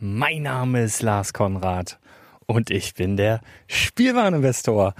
Mein 0.00 0.42
Name 0.42 0.82
ist 0.82 1.02
Lars 1.02 1.32
Konrad 1.32 2.00
und 2.46 2.70
ich 2.70 2.94
bin 2.94 3.16
der 3.16 3.40
Spielwareninvestor. 3.68 4.94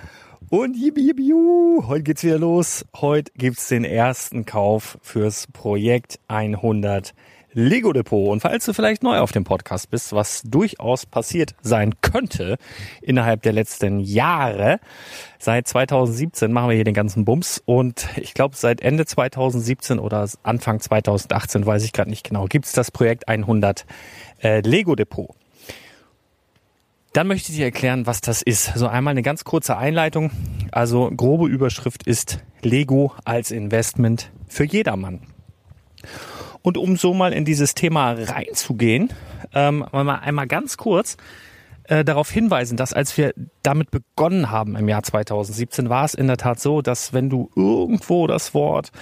Und 0.50 0.76
yibi, 0.76 1.08
yibi, 1.08 1.30
juhu, 1.30 1.88
heute 1.88 2.04
geht's 2.04 2.22
wieder 2.22 2.38
los. 2.38 2.84
Heute 2.94 3.32
gibt's 3.36 3.68
den 3.68 3.84
ersten 3.84 4.46
Kauf 4.46 4.96
fürs 5.02 5.48
Projekt 5.52 6.20
100 6.28 7.12
Lego 7.54 7.92
Depot. 7.92 8.28
Und 8.28 8.40
falls 8.40 8.66
du 8.66 8.72
vielleicht 8.72 9.02
neu 9.02 9.18
auf 9.18 9.32
dem 9.32 9.44
Podcast 9.44 9.90
bist, 9.90 10.12
was 10.12 10.42
durchaus 10.42 11.06
passiert 11.06 11.54
sein 11.62 11.94
könnte 12.02 12.56
innerhalb 13.00 13.42
der 13.42 13.52
letzten 13.52 14.00
Jahre, 14.00 14.80
seit 15.38 15.66
2017 15.68 16.52
machen 16.52 16.68
wir 16.68 16.74
hier 16.74 16.84
den 16.84 16.94
ganzen 16.94 17.24
Bums 17.24 17.62
und 17.64 18.08
ich 18.16 18.34
glaube 18.34 18.56
seit 18.56 18.80
Ende 18.80 19.06
2017 19.06 19.98
oder 19.98 20.28
Anfang 20.42 20.80
2018, 20.80 21.64
weiß 21.64 21.84
ich 21.84 21.92
gerade 21.92 22.10
nicht 22.10 22.28
genau, 22.28 22.46
gibt's 22.46 22.72
das 22.72 22.90
Projekt 22.90 23.28
100 23.28 23.86
äh, 24.42 24.60
Lego 24.60 24.94
Depot. 24.94 25.30
Dann 27.14 27.28
möchte 27.28 27.52
ich 27.52 27.58
dir 27.58 27.66
erklären, 27.66 28.06
was 28.06 28.20
das 28.20 28.42
ist. 28.42 28.72
So 28.74 28.88
einmal 28.88 29.12
eine 29.12 29.22
ganz 29.22 29.44
kurze 29.44 29.76
Einleitung. 29.76 30.32
Also 30.72 31.12
grobe 31.16 31.48
Überschrift 31.48 32.04
ist 32.08 32.40
Lego 32.60 33.12
als 33.24 33.52
Investment 33.52 34.32
für 34.48 34.64
jedermann. 34.64 35.20
Und 36.64 36.78
um 36.78 36.96
so 36.96 37.12
mal 37.12 37.34
in 37.34 37.44
dieses 37.44 37.74
Thema 37.74 38.12
reinzugehen, 38.12 39.12
ähm, 39.54 39.84
mal 39.92 40.14
einmal 40.16 40.46
ganz 40.46 40.78
kurz 40.78 41.18
äh, 41.84 42.06
darauf 42.06 42.30
hinweisen, 42.30 42.78
dass 42.78 42.94
als 42.94 43.18
wir 43.18 43.34
damit 43.62 43.90
begonnen 43.90 44.50
haben 44.50 44.74
im 44.74 44.88
Jahr 44.88 45.02
2017, 45.02 45.90
war 45.90 46.06
es 46.06 46.14
in 46.14 46.26
der 46.26 46.38
Tat 46.38 46.58
so, 46.58 46.80
dass 46.80 47.12
wenn 47.12 47.28
du 47.28 47.50
irgendwo 47.54 48.26
das 48.26 48.54
Wort 48.54 48.92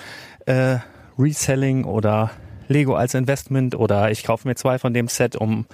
äh, 0.46 0.78
Reselling 1.16 1.84
oder 1.84 2.32
Lego 2.66 2.96
als 2.96 3.14
Investment 3.14 3.76
oder 3.76 4.10
ich 4.10 4.24
kaufe 4.24 4.48
mir 4.48 4.56
zwei 4.56 4.80
von 4.80 4.92
dem 4.92 5.06
Set, 5.06 5.36
um 5.36 5.66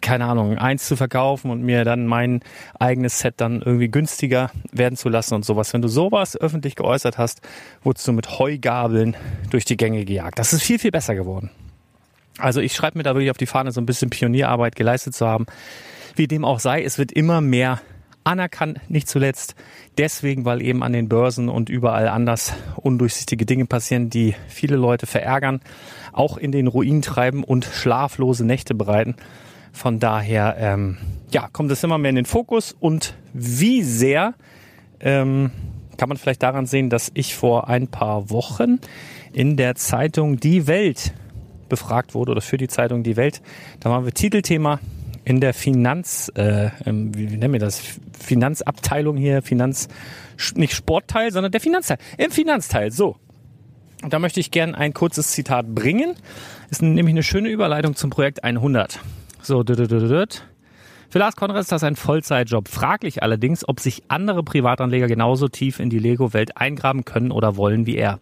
keine 0.00 0.26
Ahnung, 0.26 0.58
eins 0.58 0.86
zu 0.86 0.96
verkaufen 0.96 1.50
und 1.50 1.62
mir 1.62 1.84
dann 1.84 2.06
mein 2.06 2.40
eigenes 2.78 3.18
Set 3.18 3.34
dann 3.38 3.62
irgendwie 3.62 3.88
günstiger 3.88 4.50
werden 4.72 4.96
zu 4.96 5.08
lassen 5.08 5.34
und 5.34 5.44
sowas. 5.44 5.72
Wenn 5.72 5.82
du 5.82 5.88
sowas 5.88 6.36
öffentlich 6.36 6.76
geäußert 6.76 7.18
hast, 7.18 7.40
wurdest 7.82 8.06
du 8.06 8.12
mit 8.12 8.38
Heugabeln 8.38 9.16
durch 9.50 9.64
die 9.64 9.76
Gänge 9.76 10.04
gejagt. 10.04 10.38
Das 10.38 10.52
ist 10.52 10.62
viel, 10.62 10.78
viel 10.78 10.90
besser 10.90 11.14
geworden. 11.14 11.50
Also 12.38 12.60
ich 12.60 12.74
schreibe 12.74 12.98
mir 12.98 13.04
da 13.04 13.14
wirklich 13.14 13.30
auf 13.30 13.38
die 13.38 13.46
Fahne, 13.46 13.72
so 13.72 13.80
ein 13.80 13.86
bisschen 13.86 14.10
Pionierarbeit 14.10 14.76
geleistet 14.76 15.14
zu 15.14 15.26
haben. 15.26 15.46
Wie 16.16 16.26
dem 16.26 16.44
auch 16.44 16.60
sei, 16.60 16.82
es 16.82 16.98
wird 16.98 17.12
immer 17.12 17.40
mehr 17.40 17.80
anerkannt, 18.24 18.80
nicht 18.88 19.08
zuletzt 19.08 19.54
deswegen, 19.98 20.44
weil 20.44 20.62
eben 20.62 20.82
an 20.82 20.92
den 20.92 21.08
Börsen 21.08 21.48
und 21.48 21.68
überall 21.68 22.08
anders 22.08 22.54
undurchsichtige 22.76 23.46
Dinge 23.46 23.66
passieren, 23.66 24.10
die 24.10 24.34
viele 24.48 24.76
Leute 24.76 25.06
verärgern, 25.06 25.60
auch 26.12 26.36
in 26.36 26.50
den 26.50 26.66
Ruin 26.66 27.02
treiben 27.02 27.44
und 27.44 27.64
schlaflose 27.64 28.44
Nächte 28.44 28.74
bereiten. 28.74 29.14
Von 29.74 29.98
daher, 29.98 30.56
ähm, 30.56 30.96
ja, 31.32 31.48
kommt 31.52 31.70
es 31.72 31.82
immer 31.82 31.98
mehr 31.98 32.10
in 32.10 32.14
den 32.14 32.26
Fokus 32.26 32.74
und 32.78 33.14
wie 33.32 33.82
sehr 33.82 34.34
ähm, 35.00 35.50
kann 35.98 36.08
man 36.08 36.16
vielleicht 36.16 36.44
daran 36.44 36.66
sehen, 36.66 36.90
dass 36.90 37.10
ich 37.14 37.34
vor 37.34 37.68
ein 37.68 37.88
paar 37.88 38.30
Wochen 38.30 38.78
in 39.32 39.56
der 39.56 39.74
Zeitung 39.74 40.38
Die 40.38 40.68
Welt 40.68 41.12
befragt 41.68 42.14
wurde 42.14 42.30
oder 42.30 42.40
für 42.40 42.56
die 42.56 42.68
Zeitung 42.68 43.02
Die 43.02 43.16
Welt. 43.16 43.42
Da 43.80 43.90
waren 43.90 44.04
wir 44.04 44.14
Titelthema 44.14 44.78
in 45.24 45.40
der 45.40 45.54
Finanz, 45.54 46.30
äh, 46.36 46.70
wie, 46.84 47.32
wie 47.32 47.36
nennen 47.36 47.52
wir 47.52 47.60
das? 47.60 47.82
Finanzabteilung 48.16 49.16
hier, 49.16 49.42
Finanz, 49.42 49.88
nicht 50.54 50.74
Sportteil, 50.74 51.32
sondern 51.32 51.50
der 51.50 51.60
Finanzteil. 51.60 51.98
Im 52.16 52.30
Finanzteil, 52.30 52.92
so. 52.92 53.16
Und 54.04 54.12
da 54.12 54.20
möchte 54.20 54.38
ich 54.38 54.52
gerne 54.52 54.78
ein 54.78 54.94
kurzes 54.94 55.32
Zitat 55.32 55.74
bringen. 55.74 56.14
Ist 56.70 56.80
nämlich 56.80 57.12
eine 57.12 57.24
schöne 57.24 57.48
Überleitung 57.48 57.96
zum 57.96 58.10
Projekt 58.10 58.44
100. 58.44 59.00
So, 59.44 59.62
für 59.62 61.18
Lars 61.18 61.36
Konrad 61.36 61.60
ist 61.60 61.70
das 61.70 61.84
ein 61.84 61.96
Vollzeitjob. 61.96 62.66
Fraglich 62.68 63.22
allerdings, 63.22 63.68
ob 63.68 63.78
sich 63.78 64.02
andere 64.08 64.42
Privatanleger 64.42 65.06
genauso 65.06 65.48
tief 65.48 65.80
in 65.80 65.90
die 65.90 65.98
Lego-Welt 65.98 66.56
eingraben 66.56 67.04
können 67.04 67.30
oder 67.30 67.56
wollen 67.56 67.84
wie 67.86 67.96
er. 67.96 68.20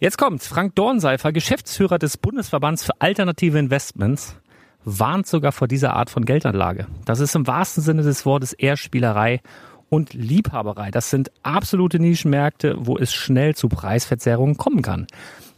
Jetzt 0.00 0.18
kommt's. 0.18 0.48
Frank 0.48 0.74
Dornseifer, 0.74 1.32
Geschäftsführer 1.32 1.98
des 1.98 2.16
Bundesverbands 2.16 2.84
für 2.84 3.00
alternative 3.00 3.58
Investments, 3.58 4.36
warnt 4.84 5.26
sogar 5.28 5.52
vor 5.52 5.68
dieser 5.68 5.94
Art 5.94 6.10
von 6.10 6.24
Geldanlage. 6.24 6.88
Das 7.04 7.20
ist 7.20 7.36
im 7.36 7.46
wahrsten 7.46 7.82
Sinne 7.82 8.02
des 8.02 8.26
Wortes 8.26 8.52
eher 8.52 8.76
Spielerei 8.76 9.40
und 9.88 10.14
Liebhaberei. 10.14 10.90
Das 10.90 11.10
sind 11.10 11.30
absolute 11.42 12.00
Nischenmärkte, 12.00 12.76
wo 12.78 12.98
es 12.98 13.12
schnell 13.12 13.54
zu 13.54 13.68
Preisverzerrungen 13.68 14.56
kommen 14.56 14.82
kann. 14.82 15.06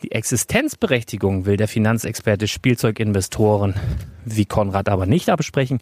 Die 0.02 0.12
Existenzberechtigung 0.12 1.46
will 1.46 1.56
der 1.56 1.68
Finanzexperte 1.68 2.48
Spielzeuginvestoren 2.48 3.74
wie 4.24 4.44
Konrad 4.44 4.88
aber 4.88 5.06
nicht 5.06 5.30
absprechen. 5.30 5.80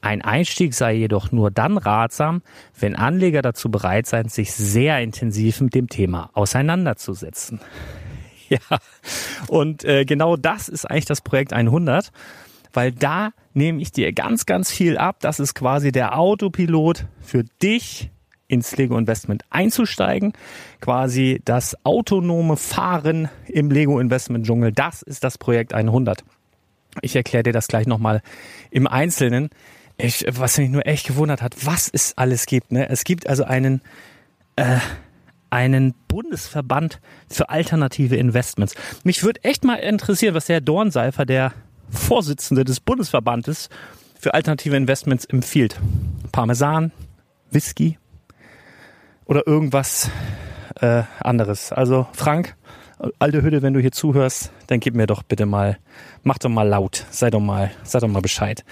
Ein 0.00 0.22
Einstieg 0.22 0.74
sei 0.74 0.94
jedoch 0.94 1.32
nur 1.32 1.50
dann 1.50 1.78
ratsam, 1.78 2.42
wenn 2.78 2.96
Anleger 2.96 3.40
dazu 3.40 3.70
bereit 3.70 4.06
seien, 4.06 4.28
sich 4.28 4.52
sehr 4.52 5.00
intensiv 5.00 5.60
mit 5.60 5.74
dem 5.74 5.88
Thema 5.88 6.30
auseinanderzusetzen. 6.34 7.60
Ja, 8.48 8.80
und 9.48 9.82
äh, 9.84 10.04
genau 10.04 10.36
das 10.36 10.68
ist 10.68 10.84
eigentlich 10.84 11.06
das 11.06 11.22
Projekt 11.22 11.54
100 11.54 12.12
weil 12.74 12.92
da 12.92 13.32
nehme 13.54 13.80
ich 13.80 13.92
dir 13.92 14.12
ganz, 14.12 14.46
ganz 14.46 14.70
viel 14.70 14.98
ab. 14.98 15.16
Das 15.20 15.40
ist 15.40 15.54
quasi 15.54 15.92
der 15.92 16.18
Autopilot 16.18 17.06
für 17.20 17.44
dich 17.62 18.10
ins 18.52 18.76
Lego 18.76 18.98
Investment 18.98 19.44
einzusteigen. 19.48 20.34
Quasi 20.82 21.40
das 21.46 21.74
autonome 21.84 22.58
Fahren 22.58 23.30
im 23.48 23.70
Lego 23.70 23.98
Investment 23.98 24.46
Dschungel. 24.46 24.72
Das 24.72 25.00
ist 25.00 25.24
das 25.24 25.38
Projekt 25.38 25.72
100. 25.72 26.22
Ich 27.00 27.16
erkläre 27.16 27.44
dir 27.44 27.54
das 27.54 27.66
gleich 27.66 27.86
nochmal 27.86 28.20
im 28.70 28.86
Einzelnen. 28.86 29.48
Ich, 29.96 30.26
was 30.28 30.58
mich 30.58 30.68
nur 30.68 30.86
echt 30.86 31.06
gewundert 31.06 31.40
hat, 31.40 31.64
was 31.64 31.88
es 31.90 32.16
alles 32.18 32.44
gibt. 32.44 32.72
Ne? 32.72 32.90
Es 32.90 33.04
gibt 33.04 33.26
also 33.26 33.44
einen, 33.44 33.80
äh, 34.56 34.76
einen 35.48 35.94
Bundesverband 36.08 37.00
für 37.30 37.48
alternative 37.48 38.16
Investments. 38.16 38.74
Mich 39.02 39.22
würde 39.22 39.42
echt 39.44 39.64
mal 39.64 39.76
interessieren, 39.76 40.34
was 40.34 40.44
der 40.44 40.60
Dornseifer, 40.60 41.24
der 41.24 41.54
Vorsitzende 41.88 42.64
des 42.64 42.80
Bundesverbandes 42.80 43.70
für 44.20 44.34
alternative 44.34 44.76
Investments 44.76 45.24
empfiehlt. 45.24 45.80
Parmesan, 46.32 46.92
Whisky 47.50 47.98
oder 49.26 49.46
irgendwas 49.46 50.10
äh, 50.80 51.02
anderes. 51.20 51.72
Also 51.72 52.06
Frank, 52.12 52.56
alte 53.18 53.42
Hütte, 53.42 53.62
wenn 53.62 53.74
du 53.74 53.80
hier 53.80 53.92
zuhörst, 53.92 54.52
dann 54.68 54.80
gib 54.80 54.94
mir 54.94 55.06
doch 55.06 55.22
bitte 55.22 55.46
mal, 55.46 55.78
mach 56.22 56.38
doch 56.38 56.48
mal 56.48 56.68
laut, 56.68 57.06
sei 57.10 57.30
doch 57.30 57.40
mal, 57.40 57.70
sei 57.82 57.98
doch 57.98 58.08
mal 58.08 58.22
Bescheid. 58.22 58.64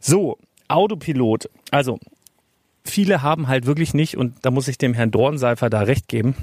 So, 0.00 0.38
Autopilot. 0.68 1.50
Also 1.70 1.98
viele 2.84 3.22
haben 3.22 3.48
halt 3.48 3.66
wirklich 3.66 3.94
nicht, 3.94 4.16
und 4.16 4.34
da 4.42 4.50
muss 4.50 4.68
ich 4.68 4.78
dem 4.78 4.94
Herrn 4.94 5.10
Dornseifer 5.10 5.70
da 5.70 5.80
recht 5.80 6.08
geben, 6.08 6.34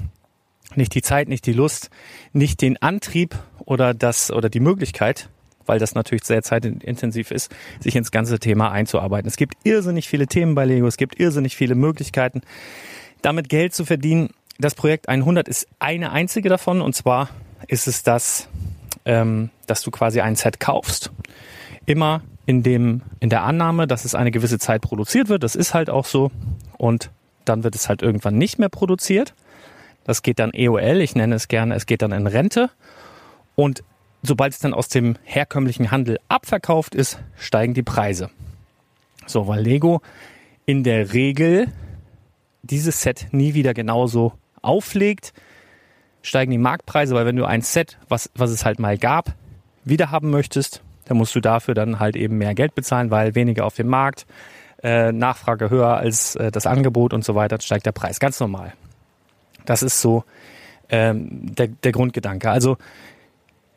nicht 0.74 0.94
die 0.94 1.02
Zeit, 1.02 1.28
nicht 1.28 1.46
die 1.46 1.52
Lust, 1.52 1.90
nicht 2.32 2.60
den 2.60 2.80
Antrieb 2.82 3.36
oder 3.64 3.94
das 3.94 4.30
oder 4.30 4.48
die 4.48 4.60
Möglichkeit, 4.60 5.30
weil 5.66 5.78
das 5.78 5.94
natürlich 5.94 6.24
sehr 6.24 6.42
zeitintensiv 6.42 7.30
ist, 7.30 7.54
sich 7.80 7.96
ins 7.96 8.10
ganze 8.10 8.38
Thema 8.38 8.70
einzuarbeiten. 8.70 9.28
Es 9.28 9.36
gibt 9.36 9.54
irrsinnig 9.64 10.08
viele 10.08 10.26
Themen 10.26 10.54
bei 10.54 10.64
Lego, 10.64 10.86
es 10.86 10.96
gibt 10.96 11.18
irrsinnig 11.18 11.56
viele 11.56 11.74
Möglichkeiten, 11.74 12.42
damit 13.22 13.48
Geld 13.48 13.74
zu 13.74 13.84
verdienen. 13.84 14.30
Das 14.58 14.74
Projekt 14.74 15.08
100 15.08 15.48
ist 15.48 15.68
eine 15.78 16.12
einzige 16.12 16.48
davon 16.48 16.80
und 16.80 16.94
zwar 16.94 17.28
ist 17.66 17.86
es 17.86 18.02
das, 18.02 18.48
ähm, 19.04 19.50
dass 19.66 19.82
du 19.82 19.90
quasi 19.90 20.20
ein 20.20 20.36
Set 20.36 20.60
kaufst. 20.60 21.10
Immer 21.86 22.22
in 22.46 22.62
dem, 22.62 23.02
in 23.20 23.30
der 23.30 23.42
Annahme, 23.42 23.86
dass 23.86 24.04
es 24.04 24.14
eine 24.14 24.30
gewisse 24.30 24.58
Zeit 24.58 24.80
produziert 24.80 25.28
wird. 25.28 25.42
Das 25.42 25.54
ist 25.54 25.74
halt 25.74 25.90
auch 25.90 26.06
so. 26.06 26.30
Und 26.76 27.10
dann 27.44 27.64
wird 27.64 27.74
es 27.74 27.88
halt 27.88 28.02
irgendwann 28.02 28.38
nicht 28.38 28.58
mehr 28.58 28.68
produziert. 28.68 29.34
Das 30.04 30.22
geht 30.22 30.38
dann 30.38 30.52
EOL. 30.54 31.00
Ich 31.00 31.14
nenne 31.14 31.34
es 31.34 31.48
gerne, 31.48 31.74
es 31.74 31.86
geht 31.86 32.02
dann 32.02 32.12
in 32.12 32.26
Rente. 32.26 32.70
Und 33.54 33.82
sobald 34.22 34.54
es 34.54 34.60
dann 34.60 34.72
aus 34.72 34.88
dem 34.88 35.16
herkömmlichen 35.24 35.90
Handel 35.90 36.18
abverkauft 36.28 36.94
ist, 36.94 37.20
steigen 37.36 37.74
die 37.74 37.82
Preise. 37.82 38.30
So, 39.26 39.46
weil 39.46 39.60
Lego 39.60 40.00
in 40.64 40.84
der 40.84 41.12
Regel 41.12 41.68
dieses 42.70 43.02
Set 43.02 43.28
nie 43.32 43.54
wieder 43.54 43.74
genauso 43.74 44.32
auflegt, 44.62 45.32
steigen 46.22 46.50
die 46.50 46.58
Marktpreise, 46.58 47.14
weil 47.14 47.26
wenn 47.26 47.36
du 47.36 47.44
ein 47.44 47.62
Set, 47.62 47.98
was, 48.08 48.30
was 48.34 48.50
es 48.50 48.64
halt 48.64 48.78
mal 48.78 48.98
gab, 48.98 49.34
wieder 49.84 50.10
haben 50.10 50.30
möchtest, 50.30 50.82
dann 51.06 51.16
musst 51.16 51.34
du 51.34 51.40
dafür 51.40 51.74
dann 51.74 51.98
halt 51.98 52.16
eben 52.16 52.38
mehr 52.38 52.54
Geld 52.54 52.74
bezahlen, 52.74 53.10
weil 53.10 53.34
weniger 53.34 53.64
auf 53.64 53.74
dem 53.74 53.88
Markt, 53.88 54.26
äh, 54.82 55.10
Nachfrage 55.10 55.70
höher 55.70 55.96
als 55.96 56.36
äh, 56.36 56.50
das 56.50 56.66
Angebot 56.66 57.12
und 57.12 57.24
so 57.24 57.34
weiter, 57.34 57.58
steigt 57.60 57.86
der 57.86 57.92
Preis. 57.92 58.20
Ganz 58.20 58.38
normal. 58.38 58.74
Das 59.64 59.82
ist 59.82 60.00
so 60.00 60.24
ähm, 60.88 61.54
der, 61.54 61.68
der 61.68 61.92
Grundgedanke. 61.92 62.50
Also 62.50 62.76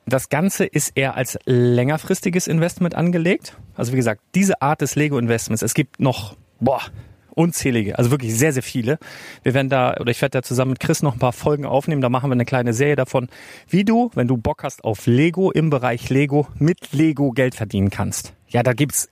das 0.06 0.30
Ganze 0.30 0.66
ist 0.66 0.92
eher 0.96 1.16
als 1.16 1.40
längerfristiges 1.46 2.48
Investment 2.48 2.96
angelegt. 2.96 3.58
Also 3.76 3.94
wie 3.94 3.98
gesagt, 3.98 4.22
diese 4.36 4.62
Art 4.62 4.82
des 4.82 4.96
Lego-Investments, 4.96 5.62
es 5.62 5.74
gibt 5.74 6.00
noch, 6.00 6.36
boah, 6.60 6.82
unzählige, 7.32 7.98
also 7.98 8.12
wirklich 8.12 8.36
sehr, 8.36 8.54
sehr 8.54 8.64
viele. 8.64 9.00
Wir 9.44 9.54
werden 9.54 9.70
da, 9.70 9.96
oder 10.00 10.12
ich 10.12 10.22
werde 10.22 10.40
da 10.40 10.44
zusammen 10.44 10.72
mit 10.72 10.80
Chris 10.80 11.02
noch 11.02 11.14
ein 11.14 11.20
paar 11.20 11.34
Folgen 11.34 11.66
aufnehmen. 11.66 12.02
Da 12.02 12.10
machen 12.10 12.30
wir 12.30 12.34
eine 12.34 12.46
kleine 12.46 12.74
Serie 12.74 12.96
davon, 12.96 13.28
wie 13.68 13.84
du, 13.84 14.12
wenn 14.14 14.28
du 14.28 14.38
Bock 14.38 14.64
hast 14.64 14.84
auf 14.84 15.08
Lego 15.08 15.52
im 15.52 15.70
Bereich 15.70 16.10
Lego, 16.10 16.48
mit 16.58 16.94
Lego 16.94 17.32
Geld 17.32 17.56
verdienen 17.56 17.90
kannst. 17.90 18.34
Ja, 18.48 18.64
da 18.64 18.74
gibt's 18.74 19.10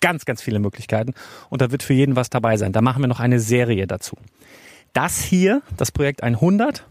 ganz, 0.00 0.24
ganz 0.24 0.42
viele 0.42 0.58
Möglichkeiten 0.58 1.14
und 1.48 1.62
da 1.62 1.70
wird 1.70 1.82
für 1.82 1.94
jeden 1.94 2.16
was 2.16 2.30
dabei 2.30 2.56
sein. 2.56 2.72
Da 2.72 2.80
machen 2.80 3.02
wir 3.02 3.08
noch 3.08 3.20
eine 3.20 3.40
Serie 3.40 3.86
dazu. 3.86 4.16
Das 4.92 5.22
hier, 5.22 5.62
das 5.76 5.92
Projekt 5.92 6.22
100, 6.22 6.84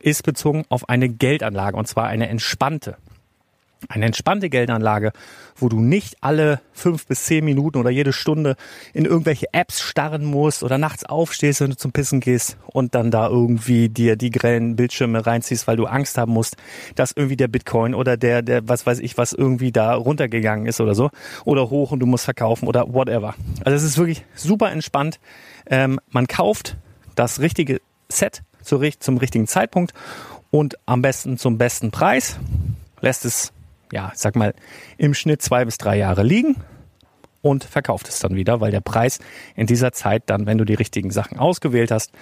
ist 0.00 0.22
bezogen 0.22 0.64
auf 0.68 0.88
eine 0.88 1.08
Geldanlage 1.08 1.76
und 1.76 1.88
zwar 1.88 2.06
eine 2.06 2.28
entspannte. 2.28 2.96
Eine 3.88 4.06
entspannte 4.06 4.50
Geldanlage, 4.50 5.12
wo 5.56 5.68
du 5.68 5.80
nicht 5.80 6.16
alle 6.20 6.60
fünf 6.72 7.06
bis 7.06 7.24
zehn 7.24 7.44
Minuten 7.44 7.78
oder 7.78 7.90
jede 7.90 8.12
Stunde 8.12 8.56
in 8.92 9.04
irgendwelche 9.04 9.46
Apps 9.52 9.80
starren 9.80 10.24
musst 10.24 10.62
oder 10.62 10.78
nachts 10.78 11.04
aufstehst, 11.04 11.60
wenn 11.60 11.70
du 11.70 11.76
zum 11.76 11.92
Pissen 11.92 12.20
gehst 12.20 12.56
und 12.66 12.94
dann 12.94 13.10
da 13.10 13.28
irgendwie 13.28 13.88
dir 13.88 14.16
die 14.16 14.30
grellen 14.30 14.76
Bildschirme 14.76 15.24
reinziehst, 15.24 15.66
weil 15.68 15.76
du 15.76 15.86
Angst 15.86 16.18
haben 16.18 16.32
musst, 16.32 16.56
dass 16.96 17.12
irgendwie 17.12 17.36
der 17.36 17.48
Bitcoin 17.48 17.94
oder 17.94 18.16
der, 18.16 18.42
der, 18.42 18.68
was 18.68 18.84
weiß 18.84 18.98
ich, 18.98 19.16
was 19.16 19.32
irgendwie 19.32 19.70
da 19.70 19.94
runtergegangen 19.94 20.66
ist 20.66 20.80
oder 20.80 20.94
so 20.94 21.10
oder 21.44 21.70
hoch 21.70 21.92
und 21.92 22.00
du 22.00 22.06
musst 22.06 22.24
verkaufen 22.24 22.66
oder 22.66 22.92
whatever. 22.92 23.34
Also 23.64 23.76
es 23.76 23.84
ist 23.84 23.98
wirklich 23.98 24.24
super 24.34 24.72
entspannt. 24.72 25.20
Ähm, 25.66 26.00
man 26.10 26.26
kauft 26.26 26.76
das 27.14 27.40
richtige 27.40 27.80
Set 28.08 28.42
zum 28.62 29.18
richtigen 29.18 29.46
Zeitpunkt 29.46 29.94
und 30.50 30.76
am 30.86 31.02
besten 31.02 31.38
zum 31.38 31.58
besten 31.58 31.90
Preis. 31.90 32.38
Lässt 33.00 33.24
es, 33.24 33.52
ja, 33.92 34.12
sag 34.14 34.36
mal, 34.36 34.54
im 34.96 35.14
Schnitt 35.14 35.42
zwei 35.42 35.64
bis 35.64 35.78
drei 35.78 35.96
Jahre 35.96 36.22
liegen 36.22 36.56
und 37.42 37.64
verkauft 37.64 38.08
es 38.08 38.18
dann 38.18 38.34
wieder, 38.34 38.60
weil 38.60 38.70
der 38.70 38.80
Preis 38.80 39.18
in 39.54 39.66
dieser 39.66 39.92
Zeit 39.92 40.24
dann, 40.26 40.46
wenn 40.46 40.58
du 40.58 40.64
die 40.64 40.74
richtigen 40.74 41.10
Sachen 41.10 41.38
ausgewählt 41.38 41.90
hast, 41.90 42.12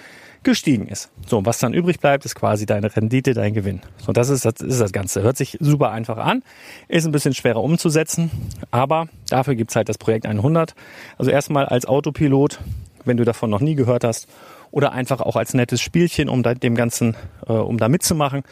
gestiegen 0.43 0.87
ist. 0.87 1.09
So, 1.25 1.45
was 1.45 1.59
dann 1.59 1.73
übrig 1.73 1.99
bleibt, 1.99 2.23
ist 2.25 2.35
quasi 2.35 2.65
deine 2.65 2.95
Rendite, 2.95 3.33
dein 3.33 3.53
Gewinn. 3.53 3.81
So, 3.97 4.13
das 4.13 4.29
ist 4.29 4.45
das, 4.45 4.61
ist 4.61 4.79
das 4.79 4.91
Ganze. 4.91 5.21
Hört 5.21 5.37
sich 5.37 5.57
super 5.59 5.91
einfach 5.91 6.17
an, 6.17 6.43
ist 6.87 7.05
ein 7.05 7.11
bisschen 7.11 7.33
schwerer 7.33 7.61
umzusetzen, 7.63 8.31
aber 8.71 9.07
dafür 9.29 9.55
gibt's 9.55 9.75
halt 9.75 9.89
das 9.89 9.97
Projekt 9.97 10.25
100. 10.25 10.75
Also 11.17 11.31
erstmal 11.31 11.65
als 11.65 11.85
Autopilot, 11.85 12.59
wenn 13.07 13.17
du 13.17 13.25
davon 13.25 13.49
noch 13.49 13.61
nie 13.61 13.75
gehört 13.75 14.03
hast 14.03 14.27
oder 14.71 14.91
einfach 14.91 15.21
auch 15.21 15.35
als 15.35 15.53
nettes 15.53 15.81
Spielchen, 15.81 16.29
um 16.29 16.43
da 16.43 16.53
dem 16.53 16.75
Ganzen, 16.75 17.15
äh, 17.47 17.53
um 17.53 17.77
da 17.77 17.89
mitzumachen. 17.89 18.43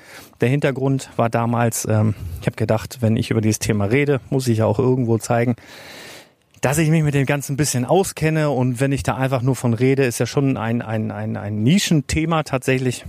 Der 0.42 0.50
Hintergrund 0.50 1.10
war 1.18 1.30
damals, 1.30 1.86
ähm, 1.86 2.16
ich 2.42 2.48
habe 2.48 2.56
gedacht, 2.56 2.98
wenn 3.02 3.18
ich 3.18 3.32
über 3.32 3.42
dieses 3.42 3.60
Thema 3.60 3.86
rede, 3.86 4.22
muss 4.30 4.48
ich 4.48 4.60
ja 4.60 4.66
auch 4.66 4.80
irgendwo 4.80 5.18
zeigen, 5.18 5.56
dass 6.62 6.78
ich 6.78 6.90
mich 6.90 7.04
mit 7.04 7.14
dem 7.14 7.26
Ganzen 7.26 7.54
ein 7.54 7.58
bisschen 7.58 7.86
auskenne 7.86 8.50
und 8.50 8.80
wenn 8.80 8.92
ich 8.92 9.04
da 9.04 9.16
einfach 9.16 9.42
nur 9.42 9.56
von 9.56 9.74
rede, 9.74 10.04
ist 10.04 10.20
ja 10.20 10.26
schon 10.26 10.58
ein, 10.58 10.82
ein, 10.82 11.12
ein, 11.12 11.38
ein 11.38 11.62
Nischenthema 11.62 12.44
tatsächlich. 12.44 13.06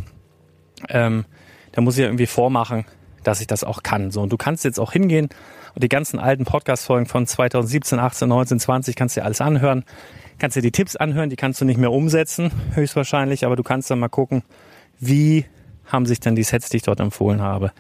Ähm, 0.91 1.25
da 1.73 1.81
muss 1.81 1.95
ich 1.95 2.01
ja 2.01 2.07
irgendwie 2.07 2.27
vormachen, 2.27 2.85
dass 3.23 3.41
ich 3.41 3.47
das 3.47 3.65
auch 3.65 3.83
kann. 3.83 4.11
So, 4.11 4.21
und 4.21 4.31
du 4.31 4.37
kannst 4.37 4.65
jetzt 4.65 4.79
auch 4.79 4.93
hingehen 4.93 5.29
und 5.75 5.83
die 5.83 5.89
ganzen 5.89 6.19
alten 6.19 6.45
Podcast-Folgen 6.45 7.07
von 7.07 7.27
2017, 7.27 7.99
18, 7.99 8.29
19, 8.29 8.61
20 8.61 8.97
kannst 8.97 9.17
dir 9.17 9.25
alles 9.25 9.41
anhören. 9.41 9.85
Kannst 10.39 10.57
dir 10.57 10.63
die 10.63 10.73
Tipps 10.73 10.97
anhören, 10.97 11.31
die 11.31 11.37
kannst 11.37 11.61
du 11.61 11.65
nicht 11.65 11.79
mehr 11.79 11.93
umsetzen, 11.93 12.51
höchstwahrscheinlich, 12.75 13.45
aber 13.45 13.57
du 13.57 13.63
kannst 13.63 13.91
dann 13.91 13.99
mal 13.99 14.09
gucken, 14.09 14.43
wie 14.99 15.47
haben 15.87 16.07
sich 16.07 16.21
denn 16.21 16.35
die 16.35 16.43
Sets, 16.43 16.69
die 16.69 16.79
ich 16.79 16.83
dort 16.83 17.01
empfohlen 17.01 17.41
habe, 17.41 17.73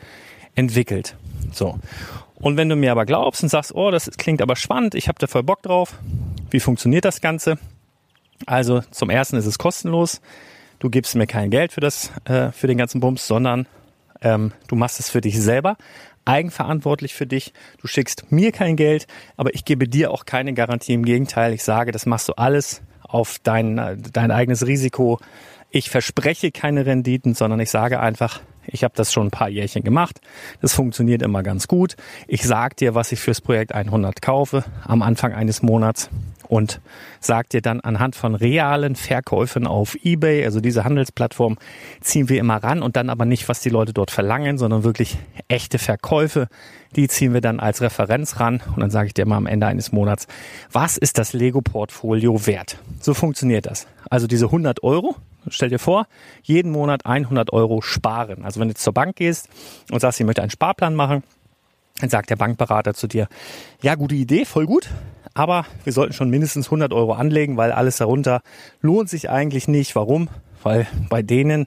entwickelt. 0.54 1.16
So. 1.52 1.78
Und 2.36 2.56
wenn 2.56 2.68
du 2.68 2.76
mir 2.76 2.92
aber 2.92 3.06
glaubst 3.06 3.42
und 3.42 3.48
sagst, 3.48 3.74
oh, 3.74 3.90
das 3.90 4.10
klingt 4.16 4.42
aber 4.42 4.56
spannend, 4.56 4.94
ich 4.94 5.08
habe 5.08 5.18
da 5.18 5.26
voll 5.26 5.42
Bock 5.42 5.62
drauf, 5.62 5.94
wie 6.50 6.60
funktioniert 6.60 7.04
das 7.04 7.20
Ganze? 7.20 7.58
Also 8.44 8.82
zum 8.90 9.10
ersten 9.10 9.36
ist 9.36 9.46
es 9.46 9.58
kostenlos. 9.58 10.20
Du 10.78 10.90
gibst 10.90 11.14
mir 11.14 11.26
kein 11.26 11.50
Geld 11.50 11.72
für 11.72 11.80
das, 11.80 12.12
äh, 12.24 12.52
für 12.52 12.66
den 12.66 12.76
ganzen 12.76 13.00
Bums, 13.00 13.26
sondern 13.26 13.66
ähm, 14.22 14.52
du 14.68 14.76
machst 14.76 15.00
es 15.00 15.10
für 15.10 15.20
dich 15.20 15.40
selber, 15.40 15.76
eigenverantwortlich 16.24 17.14
für 17.14 17.26
dich. 17.26 17.52
Du 17.80 17.86
schickst 17.86 18.30
mir 18.30 18.52
kein 18.52 18.76
Geld, 18.76 19.06
aber 19.36 19.54
ich 19.54 19.64
gebe 19.64 19.88
dir 19.88 20.10
auch 20.10 20.24
keine 20.24 20.52
Garantie. 20.54 20.94
Im 20.94 21.04
Gegenteil, 21.04 21.52
ich 21.52 21.62
sage, 21.62 21.92
das 21.92 22.06
machst 22.06 22.28
du 22.28 22.34
alles 22.34 22.82
auf 23.02 23.38
dein, 23.42 24.02
dein 24.12 24.30
eigenes 24.30 24.66
Risiko. 24.66 25.18
Ich 25.70 25.90
verspreche 25.90 26.50
keine 26.50 26.86
Renditen, 26.86 27.34
sondern 27.34 27.60
ich 27.60 27.70
sage 27.70 28.00
einfach, 28.00 28.40
ich 28.66 28.82
habe 28.82 28.94
das 28.96 29.12
schon 29.12 29.28
ein 29.28 29.30
paar 29.30 29.48
Jährchen 29.48 29.84
gemacht. 29.84 30.20
Das 30.60 30.74
funktioniert 30.74 31.22
immer 31.22 31.42
ganz 31.42 31.68
gut. 31.68 31.96
Ich 32.26 32.42
sage 32.42 32.74
dir, 32.74 32.94
was 32.94 33.12
ich 33.12 33.20
fürs 33.20 33.40
Projekt 33.40 33.72
100 33.72 34.20
kaufe 34.22 34.64
am 34.84 35.02
Anfang 35.02 35.32
eines 35.32 35.62
Monats 35.62 36.10
und 36.48 36.80
sag 37.20 37.50
dir 37.50 37.62
dann 37.62 37.80
anhand 37.80 38.16
von 38.16 38.34
realen 38.34 38.96
Verkäufen 38.96 39.66
auf 39.66 39.96
eBay, 40.02 40.44
also 40.44 40.60
diese 40.60 40.84
Handelsplattform, 40.84 41.58
ziehen 42.00 42.28
wir 42.28 42.40
immer 42.40 42.56
ran 42.56 42.82
und 42.82 42.96
dann 42.96 43.10
aber 43.10 43.24
nicht, 43.24 43.48
was 43.48 43.60
die 43.60 43.68
Leute 43.68 43.92
dort 43.92 44.10
verlangen, 44.10 44.58
sondern 44.58 44.84
wirklich 44.84 45.18
echte 45.48 45.78
Verkäufe. 45.78 46.48
Die 46.94 47.08
ziehen 47.08 47.34
wir 47.34 47.40
dann 47.40 47.60
als 47.60 47.82
Referenz 47.82 48.40
ran 48.40 48.62
und 48.74 48.80
dann 48.80 48.90
sage 48.90 49.08
ich 49.08 49.14
dir 49.14 49.26
mal 49.26 49.36
am 49.36 49.46
Ende 49.46 49.66
eines 49.66 49.92
Monats, 49.92 50.26
was 50.72 50.96
ist 50.96 51.18
das 51.18 51.32
Lego-Portfolio 51.32 52.46
wert? 52.46 52.78
So 53.00 53.12
funktioniert 53.12 53.66
das. 53.66 53.86
Also 54.08 54.26
diese 54.26 54.46
100 54.46 54.82
Euro, 54.82 55.16
stell 55.48 55.68
dir 55.68 55.78
vor, 55.78 56.06
jeden 56.42 56.70
Monat 56.72 57.04
100 57.06 57.52
Euro 57.52 57.82
sparen. 57.82 58.44
Also 58.44 58.60
wenn 58.60 58.68
du 58.68 58.74
zur 58.74 58.92
Bank 58.92 59.16
gehst 59.16 59.48
und 59.90 60.00
sagst, 60.00 60.20
ich 60.20 60.26
möchte 60.26 60.42
einen 60.42 60.50
Sparplan 60.50 60.94
machen, 60.94 61.22
dann 62.00 62.10
sagt 62.10 62.30
der 62.30 62.36
Bankberater 62.36 62.94
zu 62.94 63.06
dir, 63.06 63.28
ja, 63.82 63.94
gute 63.94 64.14
Idee, 64.14 64.44
voll 64.44 64.66
gut, 64.66 64.90
aber 65.34 65.66
wir 65.84 65.92
sollten 65.92 66.12
schon 66.12 66.30
mindestens 66.30 66.66
100 66.66 66.92
Euro 66.92 67.12
anlegen, 67.12 67.56
weil 67.56 67.72
alles 67.72 67.98
darunter 67.98 68.40
lohnt 68.80 69.08
sich 69.08 69.30
eigentlich 69.30 69.68
nicht. 69.68 69.94
Warum? 69.96 70.28
Weil 70.62 70.86
bei 71.08 71.22
denen 71.22 71.66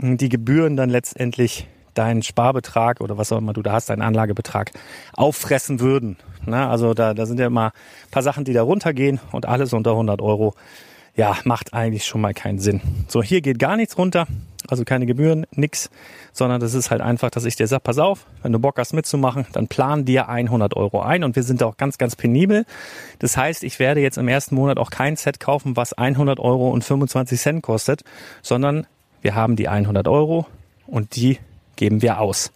die 0.00 0.28
Gebühren 0.28 0.76
dann 0.76 0.90
letztendlich 0.90 1.66
deinen 1.94 2.22
Sparbetrag 2.22 3.00
oder 3.00 3.18
was 3.18 3.32
auch 3.32 3.38
immer 3.38 3.52
du 3.52 3.62
da 3.62 3.72
hast, 3.72 3.90
deinen 3.90 4.02
Anlagebetrag 4.02 4.70
auffressen 5.14 5.80
würden. 5.80 6.16
Na, 6.46 6.70
also 6.70 6.94
da, 6.94 7.14
da 7.14 7.26
sind 7.26 7.40
ja 7.40 7.46
immer 7.46 7.66
ein 7.66 8.10
paar 8.10 8.22
Sachen, 8.22 8.44
die 8.44 8.52
da 8.52 8.62
runtergehen 8.62 9.20
und 9.32 9.46
alles 9.46 9.72
unter 9.72 9.92
100 9.92 10.20
Euro 10.22 10.54
ja, 11.18 11.36
macht 11.42 11.74
eigentlich 11.74 12.06
schon 12.06 12.20
mal 12.20 12.32
keinen 12.32 12.60
Sinn. 12.60 12.80
So, 13.08 13.24
hier 13.24 13.40
geht 13.40 13.58
gar 13.58 13.76
nichts 13.76 13.98
runter, 13.98 14.28
also 14.68 14.84
keine 14.84 15.04
Gebühren, 15.04 15.46
nix, 15.50 15.90
sondern 16.32 16.60
das 16.60 16.74
ist 16.74 16.92
halt 16.92 17.00
einfach, 17.00 17.28
dass 17.30 17.44
ich 17.44 17.56
dir 17.56 17.66
sage, 17.66 17.80
pass 17.82 17.98
auf, 17.98 18.24
wenn 18.42 18.52
du 18.52 18.60
Bock 18.60 18.78
hast 18.78 18.92
mitzumachen, 18.92 19.44
dann 19.52 19.66
plan 19.66 20.04
dir 20.04 20.28
100 20.28 20.76
Euro 20.76 21.00
ein 21.02 21.24
und 21.24 21.34
wir 21.34 21.42
sind 21.42 21.60
auch 21.64 21.76
ganz, 21.76 21.98
ganz 21.98 22.14
penibel. 22.14 22.64
Das 23.18 23.36
heißt, 23.36 23.64
ich 23.64 23.80
werde 23.80 24.00
jetzt 24.00 24.16
im 24.16 24.28
ersten 24.28 24.54
Monat 24.54 24.78
auch 24.78 24.90
kein 24.90 25.16
Set 25.16 25.40
kaufen, 25.40 25.76
was 25.76 25.92
100 25.92 26.38
Euro 26.38 26.70
und 26.70 26.84
25 26.84 27.40
Cent 27.40 27.62
kostet, 27.64 28.04
sondern 28.40 28.86
wir 29.20 29.34
haben 29.34 29.56
die 29.56 29.66
100 29.66 30.06
Euro 30.06 30.46
und 30.86 31.16
die 31.16 31.40
geben 31.74 32.00
wir 32.00 32.20
aus. 32.20 32.52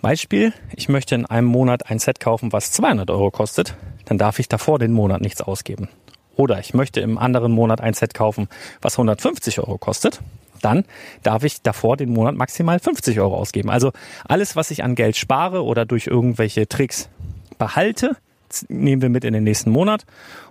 Beispiel, 0.00 0.52
ich 0.76 0.88
möchte 0.88 1.16
in 1.16 1.26
einem 1.26 1.48
Monat 1.48 1.90
ein 1.90 1.98
Set 1.98 2.20
kaufen, 2.20 2.52
was 2.52 2.70
200 2.70 3.10
Euro 3.10 3.32
kostet, 3.32 3.74
dann 4.04 4.16
darf 4.16 4.38
ich 4.38 4.46
davor 4.46 4.78
den 4.78 4.92
Monat 4.92 5.20
nichts 5.20 5.40
ausgeben 5.40 5.88
oder 6.36 6.58
ich 6.58 6.74
möchte 6.74 7.00
im 7.00 7.18
anderen 7.18 7.52
Monat 7.52 7.80
ein 7.80 7.94
Set 7.94 8.14
kaufen, 8.14 8.48
was 8.80 8.94
150 8.94 9.58
Euro 9.60 9.78
kostet, 9.78 10.20
dann 10.60 10.84
darf 11.22 11.44
ich 11.44 11.62
davor 11.62 11.96
den 11.96 12.10
Monat 12.12 12.34
maximal 12.34 12.78
50 12.78 13.20
Euro 13.20 13.36
ausgeben. 13.36 13.70
Also 13.70 13.92
alles, 14.24 14.56
was 14.56 14.70
ich 14.70 14.84
an 14.84 14.94
Geld 14.94 15.16
spare 15.16 15.64
oder 15.64 15.84
durch 15.84 16.06
irgendwelche 16.06 16.68
Tricks 16.68 17.08
behalte, 17.58 18.16
nehmen 18.68 19.02
wir 19.02 19.08
mit 19.08 19.24
in 19.24 19.32
den 19.32 19.44
nächsten 19.44 19.70
Monat 19.70 20.04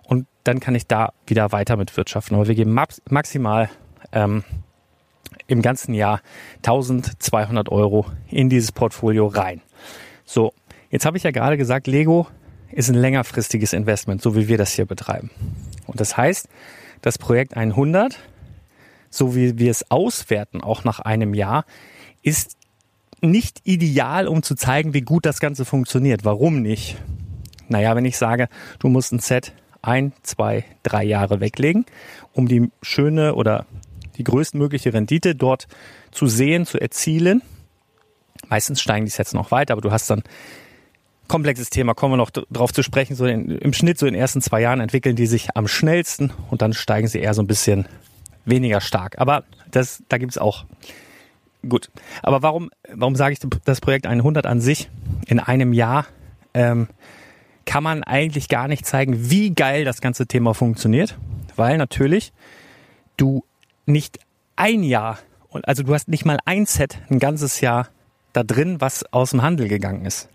und 0.03 0.27
dann 0.43 0.59
kann 0.59 0.75
ich 0.75 0.87
da 0.87 1.13
wieder 1.27 1.51
weiter 1.51 1.77
mit 1.77 1.95
wirtschaften. 1.95 2.35
Aber 2.35 2.47
wir 2.47 2.55
geben 2.55 2.77
maximal 3.09 3.69
ähm, 4.11 4.43
im 5.47 5.61
ganzen 5.61 5.93
Jahr 5.93 6.21
1200 6.57 7.69
Euro 7.69 8.05
in 8.29 8.49
dieses 8.49 8.71
Portfolio 8.71 9.27
rein. 9.27 9.61
So, 10.25 10.53
jetzt 10.89 11.05
habe 11.05 11.17
ich 11.17 11.23
ja 11.23 11.31
gerade 11.31 11.57
gesagt, 11.57 11.87
Lego 11.87 12.27
ist 12.71 12.89
ein 12.89 12.95
längerfristiges 12.95 13.73
Investment, 13.73 14.21
so 14.21 14.35
wie 14.35 14.47
wir 14.47 14.57
das 14.57 14.71
hier 14.73 14.85
betreiben. 14.85 15.29
Und 15.91 15.99
das 15.99 16.17
heißt, 16.17 16.47
das 17.01 17.17
Projekt 17.17 17.55
100, 17.55 18.17
so 19.09 19.35
wie 19.35 19.59
wir 19.59 19.69
es 19.69 19.91
auswerten, 19.91 20.61
auch 20.61 20.83
nach 20.83 20.99
einem 20.99 21.33
Jahr, 21.33 21.65
ist 22.23 22.57
nicht 23.21 23.59
ideal, 23.65 24.27
um 24.27 24.41
zu 24.41 24.55
zeigen, 24.55 24.93
wie 24.93 25.01
gut 25.01 25.25
das 25.25 25.39
Ganze 25.39 25.65
funktioniert. 25.65 26.25
Warum 26.25 26.61
nicht? 26.61 26.97
Naja, 27.67 27.95
wenn 27.95 28.05
ich 28.05 28.17
sage, 28.17 28.47
du 28.79 28.87
musst 28.87 29.11
ein 29.11 29.19
Set 29.19 29.53
ein, 29.81 30.13
zwei, 30.23 30.63
drei 30.83 31.03
Jahre 31.03 31.39
weglegen, 31.39 31.85
um 32.33 32.47
die 32.47 32.69
schöne 32.81 33.35
oder 33.35 33.65
die 34.17 34.23
größtmögliche 34.23 34.93
Rendite 34.93 35.35
dort 35.35 35.67
zu 36.11 36.27
sehen, 36.27 36.65
zu 36.65 36.79
erzielen. 36.79 37.41
Meistens 38.47 38.81
steigen 38.81 39.05
die 39.05 39.11
Sets 39.11 39.33
noch 39.33 39.51
weiter, 39.51 39.73
aber 39.73 39.81
du 39.81 39.91
hast 39.91 40.09
dann 40.09 40.23
komplexes 41.31 41.69
Thema, 41.69 41.93
kommen 41.93 42.13
wir 42.13 42.17
noch 42.17 42.29
drauf 42.29 42.73
zu 42.73 42.83
sprechen. 42.83 43.15
So 43.15 43.25
in, 43.25 43.57
im 43.57 43.71
Schnitt, 43.71 43.97
so 43.97 44.05
in 44.05 44.13
den 44.13 44.21
ersten 44.21 44.41
zwei 44.41 44.59
Jahren 44.59 44.81
entwickeln 44.81 45.15
die 45.15 45.27
sich 45.27 45.55
am 45.55 45.69
schnellsten 45.69 46.33
und 46.49 46.61
dann 46.61 46.73
steigen 46.73 47.07
sie 47.07 47.19
eher 47.19 47.33
so 47.33 47.41
ein 47.41 47.47
bisschen 47.47 47.85
weniger 48.43 48.81
stark. 48.81 49.17
Aber 49.17 49.45
das, 49.71 50.03
da 50.09 50.17
gibt's 50.17 50.37
auch 50.37 50.65
gut. 51.67 51.89
Aber 52.21 52.41
warum, 52.41 52.69
warum 52.93 53.15
sage 53.15 53.31
ich 53.33 53.39
das 53.63 53.79
Projekt 53.79 54.07
100 54.07 54.45
an 54.45 54.59
sich 54.59 54.89
in 55.25 55.39
einem 55.39 55.71
Jahr? 55.71 56.05
Ähm, 56.53 56.89
kann 57.65 57.83
man 57.83 58.03
eigentlich 58.03 58.49
gar 58.49 58.67
nicht 58.67 58.85
zeigen, 58.85 59.29
wie 59.29 59.53
geil 59.53 59.85
das 59.85 60.01
ganze 60.01 60.27
Thema 60.27 60.53
funktioniert, 60.53 61.17
weil 61.55 61.77
natürlich 61.77 62.33
du 63.15 63.45
nicht 63.85 64.19
ein 64.57 64.83
Jahr, 64.83 65.17
also 65.63 65.83
du 65.83 65.93
hast 65.93 66.09
nicht 66.09 66.25
mal 66.25 66.39
ein 66.43 66.65
Set 66.65 66.97
ein 67.09 67.19
ganzes 67.19 67.61
Jahr 67.61 67.87
da 68.33 68.43
drin, 68.43 68.81
was 68.81 69.05
aus 69.13 69.29
dem 69.29 69.41
Handel 69.41 69.69
gegangen 69.69 70.05
ist. 70.05 70.27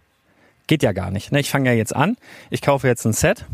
Geht 0.66 0.82
ja 0.82 0.92
gar 0.92 1.11
nicht. 1.11 1.32
Ne? 1.32 1.40
Ich 1.40 1.50
fange 1.50 1.70
ja 1.70 1.76
jetzt 1.76 1.94
an, 1.94 2.16
ich 2.50 2.62
kaufe 2.62 2.87
jetzt 2.87 3.04
ein 3.04 3.12
Set 3.12 3.46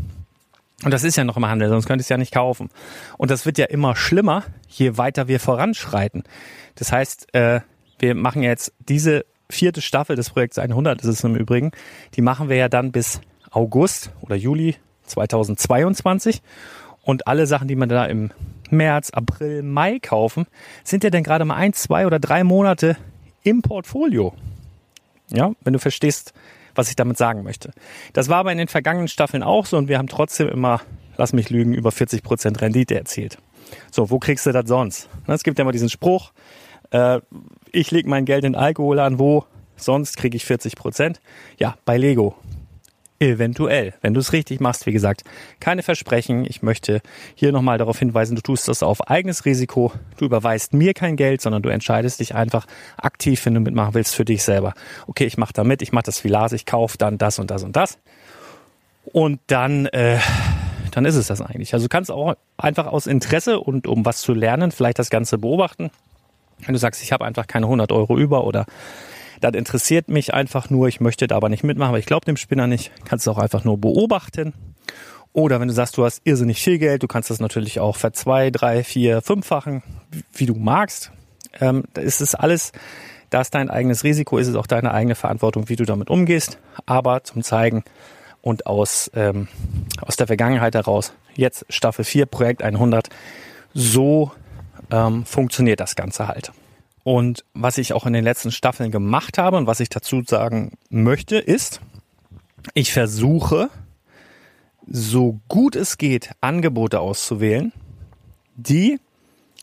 und 0.83 0.91
das 0.91 1.03
ist 1.03 1.15
ja 1.15 1.23
noch 1.23 1.37
im 1.37 1.45
Handel, 1.45 1.69
sonst 1.69 1.85
könnte 1.85 2.01
ich 2.01 2.05
es 2.05 2.09
ja 2.09 2.17
nicht 2.17 2.33
kaufen. 2.33 2.69
Und 3.17 3.31
das 3.31 3.45
wird 3.45 3.57
ja 3.57 3.65
immer 3.65 3.95
schlimmer, 3.95 4.43
je 4.67 4.97
weiter 4.97 5.27
wir 5.27 5.39
voranschreiten. 5.39 6.23
Das 6.75 6.91
heißt, 6.91 7.33
äh, 7.33 7.61
wir 7.99 8.15
machen 8.15 8.43
jetzt 8.43 8.73
diese 8.79 9.25
vierte 9.49 9.81
Staffel 9.81 10.15
des 10.15 10.31
Projekts 10.31 10.57
100, 10.57 11.01
ist 11.01 11.07
es 11.07 11.23
im 11.23 11.35
Übrigen, 11.35 11.71
die 12.15 12.21
machen 12.21 12.49
wir 12.49 12.57
ja 12.57 12.67
dann 12.67 12.91
bis 12.91 13.21
August 13.51 14.11
oder 14.21 14.35
Juli 14.35 14.75
2022. 15.03 16.41
Und 17.01 17.27
alle 17.27 17.47
Sachen, 17.47 17.67
die 17.67 17.75
man 17.75 17.89
da 17.89 18.05
im 18.05 18.31
März, 18.69 19.11
April, 19.11 19.61
Mai 19.63 19.99
kaufen, 19.99 20.47
sind 20.83 21.03
ja 21.03 21.09
dann 21.09 21.23
gerade 21.23 21.45
mal 21.45 21.55
ein, 21.55 21.73
zwei 21.73 22.07
oder 22.07 22.19
drei 22.19 22.43
Monate 22.43 22.97
im 23.43 23.61
Portfolio. 23.61 24.33
Ja, 25.29 25.51
wenn 25.61 25.73
du 25.73 25.79
verstehst, 25.79 26.33
was 26.75 26.89
ich 26.89 26.95
damit 26.95 27.17
sagen 27.17 27.43
möchte. 27.43 27.71
Das 28.13 28.29
war 28.29 28.37
aber 28.37 28.51
in 28.51 28.57
den 28.57 28.67
vergangenen 28.67 29.07
Staffeln 29.07 29.43
auch 29.43 29.65
so 29.65 29.77
und 29.77 29.87
wir 29.87 29.97
haben 29.97 30.07
trotzdem 30.07 30.49
immer, 30.49 30.81
lass 31.17 31.33
mich 31.33 31.49
lügen, 31.49 31.73
über 31.73 31.91
40 31.91 32.23
Prozent 32.23 32.61
Rendite 32.61 32.95
erzielt. 32.95 33.37
So, 33.91 34.09
wo 34.09 34.19
kriegst 34.19 34.45
du 34.45 34.51
das 34.51 34.67
sonst? 34.67 35.09
Es 35.27 35.43
gibt 35.43 35.57
ja 35.57 35.63
immer 35.63 35.71
diesen 35.71 35.89
Spruch, 35.89 36.31
äh, 36.91 37.21
ich 37.71 37.91
lege 37.91 38.09
mein 38.09 38.25
Geld 38.25 38.43
in 38.45 38.55
Alkohol 38.55 38.99
an, 38.99 39.19
wo 39.19 39.45
sonst 39.75 40.17
kriege 40.17 40.37
ich 40.37 40.45
40 40.45 40.75
Prozent. 40.75 41.21
Ja, 41.57 41.75
bei 41.85 41.97
Lego. 41.97 42.35
Eventuell, 43.29 43.93
wenn 44.01 44.13
du 44.13 44.19
es 44.19 44.33
richtig 44.33 44.59
machst, 44.59 44.85
wie 44.85 44.91
gesagt, 44.91 45.23
keine 45.59 45.83
Versprechen. 45.83 46.45
Ich 46.45 46.61
möchte 46.61 47.01
hier 47.35 47.51
nochmal 47.51 47.77
darauf 47.77 47.99
hinweisen, 47.99 48.35
du 48.35 48.41
tust 48.41 48.67
das 48.67 48.83
auf 48.83 49.07
eigenes 49.07 49.45
Risiko. 49.45 49.91
Du 50.17 50.25
überweist 50.25 50.73
mir 50.73 50.93
kein 50.93 51.15
Geld, 51.15 51.41
sondern 51.41 51.61
du 51.61 51.69
entscheidest 51.69 52.19
dich 52.19 52.35
einfach 52.35 52.65
aktiv, 52.97 53.45
wenn 53.45 53.53
du 53.53 53.59
mitmachen 53.61 53.93
willst, 53.93 54.15
für 54.15 54.25
dich 54.25 54.43
selber. 54.43 54.73
Okay, 55.07 55.25
ich 55.25 55.37
mache 55.37 55.53
da 55.53 55.63
mit, 55.63 55.81
ich 55.81 55.91
mache 55.91 56.03
das 56.03 56.23
Lars, 56.23 56.51
ich 56.51 56.65
kaufe 56.65 56.97
dann 56.97 57.17
das 57.17 57.39
und 57.39 57.49
das 57.49 57.63
und 57.63 57.75
das. 57.75 57.97
Und 59.05 59.39
dann, 59.47 59.85
äh, 59.87 60.19
dann 60.91 61.05
ist 61.05 61.15
es 61.15 61.27
das 61.27 61.41
eigentlich. 61.41 61.73
Also 61.73 61.85
du 61.85 61.89
kannst 61.89 62.11
auch 62.11 62.35
einfach 62.57 62.87
aus 62.87 63.07
Interesse 63.07 63.59
und 63.59 63.87
um 63.87 64.05
was 64.05 64.21
zu 64.21 64.33
lernen, 64.33 64.71
vielleicht 64.71 64.99
das 64.99 65.09
Ganze 65.09 65.37
beobachten. 65.37 65.91
Wenn 66.65 66.73
du 66.73 66.79
sagst, 66.79 67.03
ich 67.03 67.11
habe 67.11 67.25
einfach 67.25 67.47
keine 67.47 67.65
100 67.65 67.91
Euro 67.91 68.17
über 68.17 68.45
oder 68.45 68.65
das 69.41 69.53
interessiert 69.53 70.07
mich 70.09 70.33
einfach 70.33 70.69
nur, 70.69 70.87
ich 70.87 70.99
möchte 70.99 71.27
da 71.27 71.35
aber 71.35 71.49
nicht 71.49 71.63
mitmachen, 71.63 71.89
aber 71.89 71.99
ich 71.99 72.05
glaube 72.05 72.25
dem 72.25 72.37
Spinner 72.37 72.67
nicht. 72.67 72.91
Kannst 73.05 73.27
du 73.27 73.31
auch 73.31 73.37
einfach 73.37 73.63
nur 73.63 73.77
beobachten. 73.77 74.53
Oder 75.33 75.59
wenn 75.59 75.67
du 75.67 75.73
sagst, 75.73 75.97
du 75.97 76.05
hast 76.05 76.21
irrsinnig 76.25 76.61
viel 76.61 76.77
Geld, 76.77 77.01
du 77.01 77.07
kannst 77.07 77.29
das 77.31 77.39
natürlich 77.39 77.79
auch 77.79 77.95
verzwei, 77.95 78.51
drei, 78.51 78.83
vier, 78.83 79.21
fünffachen, 79.21 79.81
wie 80.33 80.45
du 80.45 80.53
magst. 80.53 81.11
Ähm, 81.59 81.83
da 81.93 82.01
ist 82.01 82.21
es 82.21 82.35
alles 82.35 82.71
Das 83.31 83.47
ist 83.47 83.55
dein 83.55 83.71
eigenes 83.71 84.03
Risiko, 84.03 84.37
ist 84.37 84.47
es 84.47 84.55
auch 84.55 84.67
deine 84.67 84.93
eigene 84.93 85.15
Verantwortung, 85.15 85.67
wie 85.67 85.75
du 85.75 85.85
damit 85.85 86.11
umgehst. 86.11 86.59
Aber 86.85 87.23
zum 87.23 87.41
Zeigen 87.41 87.83
und 88.43 88.67
aus, 88.67 89.09
ähm, 89.15 89.47
aus 90.01 90.17
der 90.17 90.27
Vergangenheit 90.27 90.75
heraus, 90.75 91.13
jetzt 91.33 91.65
Staffel 91.69 92.05
4, 92.05 92.27
Projekt 92.27 92.61
100, 92.61 93.09
so 93.73 94.31
ähm, 94.91 95.25
funktioniert 95.25 95.79
das 95.79 95.95
Ganze 95.95 96.27
halt. 96.27 96.51
Und 97.03 97.43
was 97.53 97.77
ich 97.77 97.93
auch 97.93 98.05
in 98.05 98.13
den 98.13 98.23
letzten 98.23 98.51
Staffeln 98.51 98.91
gemacht 98.91 99.37
habe 99.37 99.57
und 99.57 99.67
was 99.67 99.79
ich 99.79 99.89
dazu 99.89 100.23
sagen 100.25 100.77
möchte, 100.89 101.37
ist, 101.37 101.81
ich 102.73 102.93
versuche, 102.93 103.69
so 104.87 105.39
gut 105.47 105.75
es 105.75 105.97
geht, 105.97 106.31
Angebote 106.41 106.99
auszuwählen, 106.99 107.73
die 108.55 108.99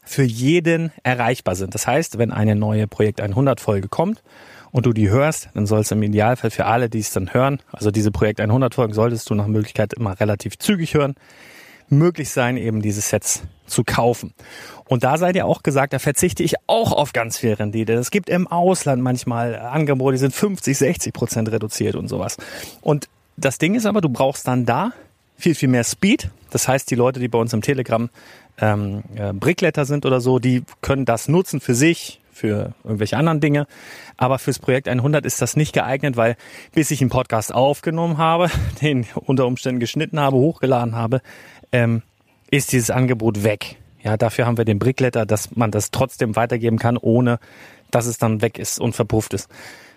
für 0.04 0.22
jeden 0.22 0.92
erreichbar 1.02 1.54
sind. 1.54 1.74
Das 1.74 1.86
heißt, 1.86 2.18
wenn 2.18 2.32
eine 2.32 2.56
neue 2.56 2.86
Projekt 2.86 3.20
100 3.20 3.60
Folge 3.60 3.88
kommt 3.88 4.22
und 4.72 4.86
du 4.86 4.92
die 4.92 5.08
hörst, 5.08 5.50
dann 5.54 5.66
soll 5.66 5.80
es 5.80 5.90
im 5.90 6.02
Idealfall 6.02 6.50
für 6.50 6.66
alle, 6.66 6.90
die 6.90 6.98
es 6.98 7.12
dann 7.12 7.32
hören, 7.32 7.60
also 7.70 7.90
diese 7.90 8.10
Projekt 8.10 8.40
100 8.40 8.74
Folgen 8.74 8.92
solltest 8.92 9.30
du 9.30 9.34
nach 9.34 9.46
Möglichkeit 9.46 9.92
immer 9.94 10.18
relativ 10.18 10.58
zügig 10.58 10.94
hören, 10.94 11.14
möglich 11.90 12.30
sein, 12.30 12.56
eben 12.56 12.82
diese 12.82 13.00
Sets 13.00 13.42
zu 13.66 13.84
kaufen. 13.84 14.34
Und 14.86 15.04
da 15.04 15.18
seid 15.18 15.36
ihr 15.36 15.46
auch 15.46 15.62
gesagt, 15.62 15.92
da 15.92 15.98
verzichte 15.98 16.42
ich 16.42 16.54
auch 16.66 16.92
auf 16.92 17.12
ganz 17.12 17.38
viel 17.38 17.52
Rendite. 17.52 17.92
Es 17.94 18.10
gibt 18.10 18.28
im 18.28 18.46
Ausland 18.46 19.02
manchmal 19.02 19.56
Angebote, 19.56 20.14
die 20.14 20.18
sind 20.18 20.34
50, 20.34 20.76
60 20.76 21.12
Prozent 21.12 21.50
reduziert 21.52 21.94
und 21.94 22.08
sowas. 22.08 22.36
Und 22.80 23.08
das 23.36 23.58
Ding 23.58 23.74
ist 23.74 23.86
aber, 23.86 24.00
du 24.00 24.08
brauchst 24.08 24.48
dann 24.48 24.66
da 24.66 24.92
viel, 25.36 25.54
viel 25.54 25.68
mehr 25.68 25.84
Speed. 25.84 26.30
Das 26.50 26.68
heißt, 26.68 26.90
die 26.90 26.96
Leute, 26.96 27.20
die 27.20 27.28
bei 27.28 27.38
uns 27.38 27.52
im 27.52 27.62
Telegram 27.62 28.10
ähm, 28.60 29.02
äh, 29.14 29.32
Brickletter 29.32 29.84
sind 29.84 30.04
oder 30.04 30.20
so, 30.20 30.38
die 30.38 30.64
können 30.82 31.04
das 31.04 31.28
nutzen 31.28 31.60
für 31.60 31.74
sich, 31.74 32.20
für 32.32 32.74
irgendwelche 32.84 33.16
anderen 33.16 33.40
Dinge. 33.40 33.66
Aber 34.16 34.38
fürs 34.38 34.58
Projekt 34.58 34.88
100 34.88 35.24
ist 35.24 35.40
das 35.40 35.56
nicht 35.56 35.72
geeignet, 35.72 36.16
weil 36.16 36.36
bis 36.72 36.90
ich 36.90 37.00
einen 37.00 37.10
Podcast 37.10 37.54
aufgenommen 37.54 38.18
habe, 38.18 38.50
den 38.82 39.06
unter 39.14 39.46
Umständen 39.46 39.80
geschnitten 39.80 40.20
habe, 40.20 40.36
hochgeladen 40.36 40.94
habe, 40.96 41.22
ähm, 41.72 42.02
ist 42.50 42.72
dieses 42.72 42.90
Angebot 42.90 43.44
weg. 43.44 43.76
Ja, 44.02 44.16
dafür 44.16 44.46
haben 44.46 44.56
wir 44.56 44.64
den 44.64 44.78
Brickletter, 44.78 45.26
dass 45.26 45.54
man 45.54 45.70
das 45.70 45.90
trotzdem 45.90 46.36
weitergeben 46.36 46.78
kann, 46.78 46.96
ohne 46.96 47.38
dass 47.90 48.06
es 48.06 48.18
dann 48.18 48.40
weg 48.40 48.58
ist 48.58 48.80
und 48.80 48.94
verpufft 48.94 49.34
ist. 49.34 49.50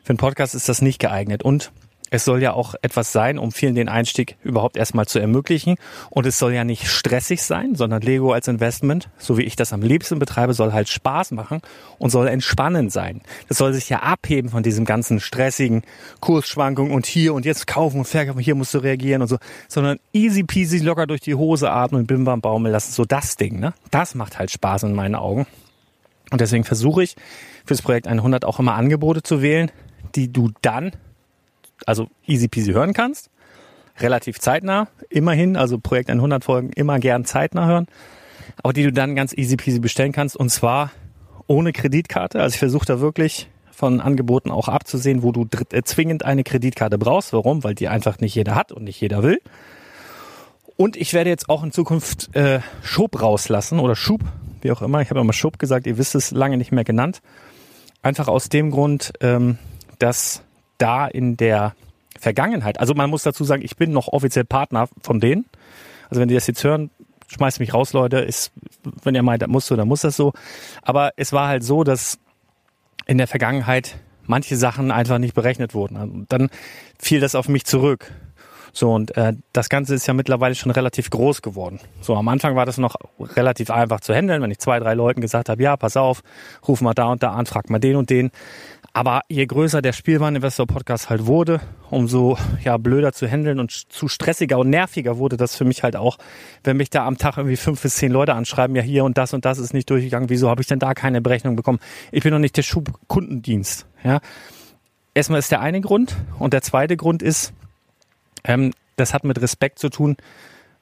Für 0.04 0.10
einen 0.10 0.18
Podcast 0.18 0.56
ist 0.56 0.68
das 0.68 0.82
nicht 0.82 1.00
geeignet. 1.00 1.44
Und 1.44 1.72
es 2.14 2.26
soll 2.26 2.44
ja 2.44 2.54
auch 2.54 2.76
etwas 2.84 3.12
sein, 3.12 3.40
um 3.40 3.52
vielen 3.52 3.74
den 3.74 3.90
Einstieg 3.90 4.38
überhaupt 4.44 4.78
erstmal 4.78 5.08
zu 5.08 5.18
ermöglichen. 5.18 5.78
Und 6.12 6.28
es 6.28 6.38
soll 6.38 6.54
ja 6.54 6.64
nicht 6.64 6.88
stressig 6.88 7.42
sein, 7.42 7.74
sondern 7.74 8.04
Lego 8.04 8.34
als 8.34 8.48
Investment, 8.48 9.10
so 9.18 9.40
wie 9.40 9.42
ich 9.42 9.56
das 9.56 9.74
am 9.74 9.82
liebsten 9.82 10.20
betreibe, 10.20 10.54
soll 10.54 10.74
halt 10.74 10.90
Spaß 10.90 11.32
machen 11.32 11.62
und 11.98 12.12
soll 12.12 12.28
entspannend 12.28 12.92
sein. 12.92 13.22
Das 13.48 13.58
soll 13.58 13.74
sich 13.74 13.90
ja 13.90 14.04
abheben 14.04 14.52
von 14.52 14.62
diesem 14.62 14.86
ganzen 14.86 15.20
stressigen 15.20 15.82
Kursschwankungen 16.20 16.94
und 16.94 17.08
hier 17.08 17.34
und 17.34 17.46
jetzt 17.46 17.66
kaufen 17.66 17.98
und 17.98 18.06
verkaufen, 18.06 18.40
hier 18.40 18.54
musst 18.54 18.76
du 18.76 18.78
reagieren 18.78 19.24
und 19.24 19.28
so, 19.28 19.40
sondern 19.68 19.98
easy 20.14 20.44
peasy 20.44 20.78
locker 20.78 21.08
durch 21.08 21.22
die 21.22 21.34
Hose 21.34 21.72
atmen 21.72 22.02
und 22.02 22.06
bim 22.06 22.26
bam 22.26 22.42
baumeln 22.42 22.72
lassen. 22.72 22.92
So 22.92 23.06
das 23.06 23.38
Ding, 23.38 23.60
ne? 23.60 23.74
Das 23.90 24.14
macht 24.14 24.38
halt 24.38 24.52
Spaß 24.52 24.84
in 24.84 24.94
meinen 24.94 25.16
Augen. 25.16 25.48
Und 26.30 26.42
deswegen 26.42 26.64
versuche 26.64 27.02
ich 27.02 27.16
fürs 27.66 27.82
Projekt 27.82 28.08
100 28.08 28.46
auch 28.46 28.60
immer 28.60 28.76
Angebote 28.76 29.24
zu 29.24 29.42
wählen, 29.42 29.72
die 30.14 30.32
du 30.32 30.52
dann 30.62 30.92
also 31.88 32.08
easy 32.26 32.48
peasy 32.48 32.74
hören 32.74 32.94
kannst. 32.94 33.30
Relativ 34.00 34.40
zeitnah, 34.40 34.88
immerhin, 35.10 35.56
also 35.56 35.78
Projekt 35.78 36.10
100 36.10 36.44
Folgen 36.44 36.72
immer 36.74 37.00
gern 37.00 37.26
zeitnah 37.26 37.68
hören, 37.68 37.88
aber 38.64 38.74
die 38.74 38.84
du 38.84 38.92
dann 38.92 39.16
ganz 39.16 39.34
easy 39.34 39.56
peasy 39.56 39.80
bestellen 39.80 40.12
kannst 40.12 40.36
und 40.36 40.50
zwar 40.50 40.92
ohne 41.48 41.74
Kreditkarte. 41.74 42.42
Also 42.42 42.56
ich 42.56 42.60
versuche 42.60 42.86
da 42.86 43.00
wirklich 43.00 43.50
von 43.72 44.02
Angeboten 44.02 44.52
auch 44.52 44.68
abzusehen, 44.68 45.24
wo 45.24 45.32
du 45.32 45.48
äh, 45.72 45.82
zwingend 45.84 46.24
eine 46.24 46.44
Kreditkarte 46.44 46.98
brauchst. 46.98 47.34
Warum? 47.34 47.64
Weil 47.64 47.76
die 47.76 47.88
einfach 47.88 48.20
nicht 48.20 48.36
jeder 48.36 48.56
hat 48.56 48.72
und 48.72 48.84
nicht 48.84 49.00
jeder 49.02 49.24
will. 49.24 49.42
Und 50.76 50.96
ich 50.96 51.14
werde 51.14 51.30
jetzt 51.30 51.50
auch 51.50 51.64
in 51.64 51.72
Zukunft 51.72 52.36
äh, 52.36 52.62
Schub 52.82 53.22
rauslassen 53.22 53.80
oder 53.80 53.96
Schub, 53.96 54.22
wie 54.62 54.72
auch 54.72 54.82
immer. 54.82 55.02
Ich 55.02 55.10
habe 55.10 55.20
immer 55.20 55.34
Schub 55.34 55.60
gesagt, 55.60 55.86
ihr 55.86 55.98
wisst 55.98 56.16
es 56.16 56.32
lange 56.32 56.58
nicht 56.58 56.72
mehr 56.72 56.84
genannt. 56.84 57.22
Einfach 58.02 58.28
aus 58.28 58.50
dem 58.50 58.72
Grund, 58.72 59.14
ähm, 59.22 59.58
dass 60.00 60.44
da 60.84 61.08
in 61.08 61.38
der 61.38 61.74
Vergangenheit, 62.20 62.80
also 62.80 62.94
man 62.94 63.10
muss 63.10 63.24
dazu 63.24 63.44
sagen, 63.44 63.64
ich 63.64 63.76
bin 63.78 63.92
noch 63.92 64.08
offiziell 64.08 64.46
Partner 64.46 64.88
von 65.02 65.20
denen. 65.20 65.46
Also 66.10 66.22
wenn 66.22 66.28
die 66.28 66.36
das 66.36 66.48
jetzt 66.48 66.64
hören, 66.64 66.92
schmeißt 67.28 67.60
mich 67.60 67.74
raus, 67.74 67.94
Leute, 67.94 68.18
ist, 68.18 68.52
wenn 69.04 69.16
ihr 69.16 69.24
meint, 69.24 69.42
das 69.42 69.50
muss 69.50 69.66
so, 69.66 69.76
dann 69.76 69.88
muss 69.88 70.02
das 70.02 70.16
so. 70.16 70.34
Aber 70.82 71.12
es 71.16 71.34
war 71.34 71.48
halt 71.48 71.64
so, 71.64 71.84
dass 71.84 72.20
in 73.06 73.18
der 73.18 73.28
Vergangenheit 73.28 73.98
manche 74.26 74.56
Sachen 74.56 74.92
einfach 74.92 75.18
nicht 75.18 75.34
berechnet 75.34 75.74
wurden. 75.74 75.98
Und 75.98 76.32
dann 76.32 76.50
fiel 77.00 77.20
das 77.20 77.36
auf 77.36 77.50
mich 77.50 77.66
zurück. 77.66 78.12
So, 78.76 78.92
und 78.92 79.16
äh, 79.18 79.34
das 79.52 79.70
Ganze 79.70 79.94
ist 79.94 80.08
ja 80.08 80.16
mittlerweile 80.16 80.56
schon 80.56 80.72
relativ 80.72 81.12
groß 81.12 81.44
geworden. 81.44 81.80
So, 82.02 82.16
am 82.16 82.28
Anfang 82.28 82.56
war 82.56 82.66
das 82.66 82.80
noch 82.80 82.96
relativ 83.20 83.70
einfach 83.70 84.00
zu 84.00 84.16
handeln, 84.16 84.42
wenn 84.42 84.50
ich 84.50 84.58
zwei, 84.58 84.80
drei 84.80 84.96
Leuten 84.96 85.22
gesagt 85.22 85.50
habe, 85.50 85.62
ja, 85.62 85.78
pass 85.78 85.96
auf, 85.96 86.24
ruf 86.68 86.82
mal 86.82 86.96
da 86.96 87.06
und 87.06 87.22
da 87.22 87.34
an, 87.34 87.46
frag 87.46 87.70
mal 87.70 87.80
den 87.80 87.96
und 87.96 88.10
den. 88.10 88.32
Aber 88.96 89.22
je 89.28 89.44
größer 89.48 89.82
der 89.82 89.92
Spielwareninvestor-Podcast 89.92 91.10
halt 91.10 91.26
wurde, 91.26 91.62
umso 91.90 92.38
ja, 92.64 92.78
blöder 92.78 93.12
zu 93.12 93.28
handeln 93.28 93.60
und 93.60 93.72
zu 93.72 94.08
stressiger 94.08 94.60
und 94.60 94.70
nerviger 94.70 95.18
wurde 95.18 95.36
das 95.36 95.56
für 95.56 95.66
mich 95.66 95.82
halt 95.82 95.96
auch, 95.96 96.20
wenn 96.64 96.78
mich 96.78 96.92
da 96.92 97.08
am 97.08 97.18
Tag 97.18 97.38
irgendwie 97.38 97.58
fünf 97.58 97.82
bis 97.82 97.96
zehn 97.96 98.12
Leute 98.12 98.36
anschreiben, 98.36 98.76
ja 98.76 98.84
hier 98.84 99.04
und 99.04 99.18
das 99.18 99.34
und 99.34 99.46
das 99.46 99.58
ist 99.58 99.74
nicht 99.74 99.90
durchgegangen, 99.90 100.30
wieso 100.30 100.48
habe 100.48 100.62
ich 100.62 100.68
denn 100.68 100.78
da 100.78 100.94
keine 100.94 101.22
Berechnung 101.22 101.56
bekommen? 101.56 101.80
Ich 102.12 102.22
bin 102.22 102.32
doch 102.32 102.40
nicht 102.40 102.56
der 102.56 102.62
Schubkundendienst. 102.62 103.88
Ja? 104.04 104.20
Erstmal 105.16 105.40
ist 105.40 105.52
der 105.52 105.62
eine 105.62 105.82
Grund 105.82 106.16
und 106.38 106.54
der 106.54 106.62
zweite 106.62 106.96
Grund 106.96 107.24
ist, 107.24 107.52
ähm, 108.44 108.74
das 108.96 109.16
hat 109.16 109.24
mit 109.24 109.42
Respekt 109.42 109.80
zu 109.80 109.90
tun 109.90 110.18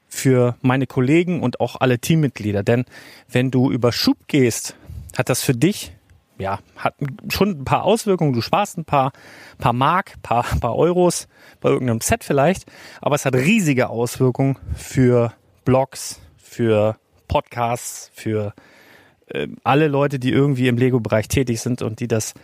für 0.06 0.56
meine 0.60 0.86
Kollegen 0.86 1.42
und 1.42 1.60
auch 1.60 1.76
alle 1.80 1.98
Teammitglieder. 1.98 2.62
Denn 2.62 2.84
wenn 3.30 3.50
du 3.50 3.70
über 3.70 3.90
Schub 3.90 4.18
gehst, 4.26 4.76
hat 5.16 5.30
das 5.30 5.42
für 5.42 5.54
dich 5.54 5.92
ja, 6.42 6.58
hat 6.76 6.94
schon 7.30 7.60
ein 7.60 7.64
paar 7.64 7.84
Auswirkungen. 7.84 8.32
Du 8.32 8.42
sparst 8.42 8.76
ein 8.76 8.84
paar, 8.84 9.12
paar 9.58 9.72
Mark, 9.72 10.14
paar, 10.22 10.44
paar 10.60 10.76
Euros 10.76 11.28
bei 11.60 11.70
irgendeinem 11.70 12.00
Set 12.00 12.24
vielleicht, 12.24 12.70
aber 13.00 13.14
es 13.14 13.24
hat 13.24 13.34
riesige 13.34 13.88
Auswirkungen 13.88 14.58
für 14.74 15.32
Blogs, 15.64 16.20
für 16.36 16.96
Podcasts, 17.28 18.10
für 18.12 18.52
äh, 19.28 19.48
alle 19.64 19.88
Leute, 19.88 20.18
die 20.18 20.30
irgendwie 20.30 20.68
im 20.68 20.76
Lego-Bereich 20.76 21.28
tätig 21.28 21.60
sind 21.60 21.80
und 21.80 22.00
die 22.00 22.08
das 22.08 22.34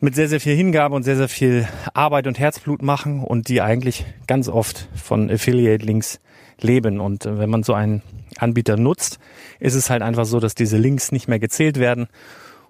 mit 0.00 0.14
sehr, 0.14 0.28
sehr 0.28 0.40
viel 0.40 0.54
Hingabe 0.54 0.94
und 0.94 1.02
sehr, 1.02 1.16
sehr 1.16 1.28
viel 1.28 1.66
Arbeit 1.92 2.26
und 2.28 2.38
Herzblut 2.38 2.82
machen 2.82 3.24
und 3.24 3.48
die 3.48 3.60
eigentlich 3.60 4.04
ganz 4.28 4.48
oft 4.48 4.88
von 4.94 5.28
Affiliate-Links 5.30 6.20
leben. 6.60 7.00
Und 7.00 7.26
äh, 7.26 7.38
wenn 7.38 7.50
man 7.50 7.62
so 7.62 7.74
einen 7.74 8.02
Anbieter 8.38 8.76
nutzt, 8.76 9.18
ist 9.58 9.74
es 9.74 9.90
halt 9.90 10.02
einfach 10.02 10.24
so, 10.24 10.38
dass 10.38 10.54
diese 10.54 10.76
Links 10.76 11.10
nicht 11.10 11.28
mehr 11.28 11.38
gezählt 11.38 11.78
werden 11.78 12.08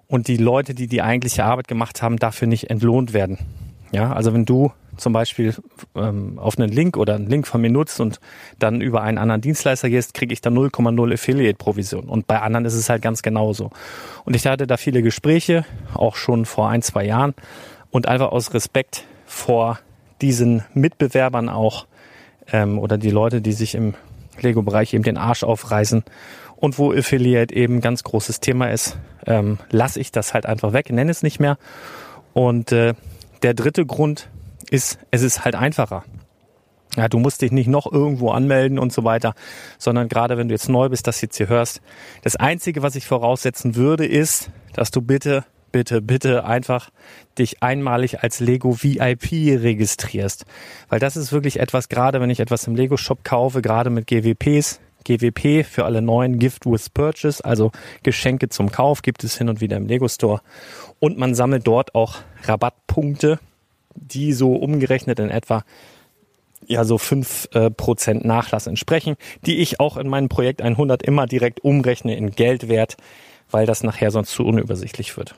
und 0.09 0.27
die 0.27 0.39
Leute, 0.39 0.75
die 0.75 0.89
die 0.89 1.03
eigentliche 1.03 1.45
Arbeit 1.45 1.69
gemacht 1.69 2.03
haben, 2.03 2.17
dafür 2.17 2.49
nicht 2.49 2.71
entlohnt 2.71 3.13
werden. 3.13 3.39
Ja, 3.93 4.13
also 4.13 4.35
wenn 4.35 4.45
du 4.45 4.73
zum 4.97 5.13
Beispiel 5.13 5.55
ähm, 5.95 6.39
auf 6.39 6.59
einen 6.59 6.71
Link 6.71 6.97
oder 6.97 7.15
einen 7.15 7.29
Link 7.29 7.47
von 7.47 7.61
mir 7.61 7.71
nutzt 7.71 8.01
und 8.01 8.21
dann 8.59 8.81
über 8.81 9.03
einen 9.03 9.17
anderen 9.17 9.41
Dienstleister 9.41 9.89
gehst, 9.89 10.13
kriege 10.13 10.33
ich 10.33 10.41
da 10.41 10.51
0,0 10.51 11.15
Affiliate-Provision. 11.15 12.09
Und 12.09 12.27
bei 12.27 12.41
anderen 12.41 12.65
ist 12.65 12.75
es 12.75 12.89
halt 12.91 13.01
ganz 13.01 13.23
genauso. 13.23 13.71
Und 14.25 14.35
ich 14.35 14.47
hatte 14.47 14.67
da 14.67 14.77
viele 14.77 15.03
Gespräche, 15.03 15.65
auch 15.95 16.17
schon 16.17 16.45
vor 16.45 16.69
ein, 16.69 16.83
zwei 16.83 17.05
Jahren. 17.05 17.35
Und 17.91 18.09
einfach 18.09 18.33
aus 18.33 18.53
Respekt 18.53 19.05
vor 19.25 19.79
diesen 20.21 20.65
Mitbewerbern 20.75 21.49
auch 21.49 21.87
ähm, 22.53 22.79
oder 22.79 22.99
die 22.99 23.11
Leute, 23.11 23.41
die 23.41 23.53
sich 23.53 23.75
im 23.75 23.95
Lego-Bereich 24.41 24.95
eben 24.95 25.05
den 25.05 25.17
Arsch 25.17 25.45
aufreißen 25.45 26.05
und 26.61 26.79
wo 26.79 26.93
Affiliate 26.93 27.55
eben 27.55 27.81
ganz 27.81 28.03
großes 28.03 28.41
Thema 28.41 28.71
ist, 28.71 28.99
ähm, 29.27 29.59
lasse 29.71 30.01
ich 30.01 30.11
das 30.11 30.35
halt 30.35 30.47
einfach 30.47 30.73
weg, 30.73 30.91
nenne 30.91 31.11
es 31.11 31.23
nicht 31.23 31.39
mehr. 31.39 31.57
Und 32.33 32.73
äh, 32.73 32.95
der 33.43 33.55
dritte 33.55 33.87
Grund 33.87 34.29
ist, 34.71 34.99
es 35.11 35.23
ist 35.23 35.45
halt 35.45 35.55
einfacher. 35.55 36.05
Ja, 36.97 37.09
du 37.09 37.19
musst 37.19 37.43
dich 37.43 37.53
nicht 37.53 37.69
noch 37.69 37.91
irgendwo 37.91 38.31
anmelden 38.31 38.79
und 38.79 38.93
so 38.93 39.05
weiter, 39.05 39.35
sondern 39.79 40.09
gerade 40.09 40.37
wenn 40.37 40.49
du 40.49 40.55
jetzt 40.55 40.69
neu 40.69 40.89
bist, 40.89 41.07
das 41.07 41.21
jetzt 41.21 41.37
hier 41.37 41.49
hörst, 41.49 41.81
das 42.23 42.35
Einzige, 42.35 42.83
was 42.83 42.97
ich 42.97 43.07
voraussetzen 43.07 43.77
würde, 43.77 44.05
ist, 44.05 44.51
dass 44.73 44.91
du 44.91 45.01
bitte, 45.01 45.45
bitte, 45.71 46.03
bitte 46.03 46.45
einfach 46.45 46.91
dich 47.39 47.63
einmalig 47.63 48.25
als 48.25 48.41
Lego 48.41 48.83
VIP 48.83 49.63
registrierst. 49.63 50.45
Weil 50.89 50.99
das 50.99 51.17
ist 51.17 51.31
wirklich 51.31 51.61
etwas, 51.61 51.89
gerade 51.89 52.21
wenn 52.21 52.31
ich 52.31 52.41
etwas 52.41 52.67
im 52.67 52.75
Lego 52.75 52.97
Shop 52.97 53.23
kaufe, 53.23 53.63
gerade 53.63 53.91
mit 53.91 54.09
GWPs, 54.09 54.81
GWP 55.05 55.65
für 55.65 55.85
alle 55.85 56.03
neuen 56.03 56.39
Gift 56.39 56.67
with 56.67 56.91
Purchase, 56.91 57.45
also 57.45 57.73
Geschenke 58.03 58.49
zum 58.49 58.71
Kauf, 58.71 59.03
gibt 59.03 59.25
es 59.25 59.39
hin 59.39 59.49
und 59.49 59.61
wieder 59.61 59.77
im 59.77 59.87
Lego 59.87 60.09
Store. 60.09 60.41
Und 60.99 61.19
man 61.19 61.35
sammelt 61.35 61.67
dort 61.67 61.95
auch 61.95 62.17
Rabattpunkte, 62.45 63.39
die 63.95 64.33
so 64.33 64.53
umgerechnet 64.55 65.19
in 65.19 65.31
etwa 65.31 65.65
ja 66.67 66.85
so 66.85 66.99
fünf 66.99 67.49
äh, 67.55 67.71
Nachlass 68.15 68.67
entsprechen, 68.67 69.17
die 69.47 69.59
ich 69.59 69.81
auch 69.81 69.97
in 69.97 70.09
meinem 70.09 70.29
Projekt 70.29 70.63
100 70.63 71.03
immer 71.03 71.27
direkt 71.27 71.65
umrechne 71.65 72.17
in 72.17 72.33
Geldwert, 72.33 72.97
weil 73.51 73.67
das 73.67 73.83
nachher 73.83 74.11
sonst 74.11 74.33
zu 74.33 74.45
unübersichtlich 74.45 75.17
wird. 75.17 75.35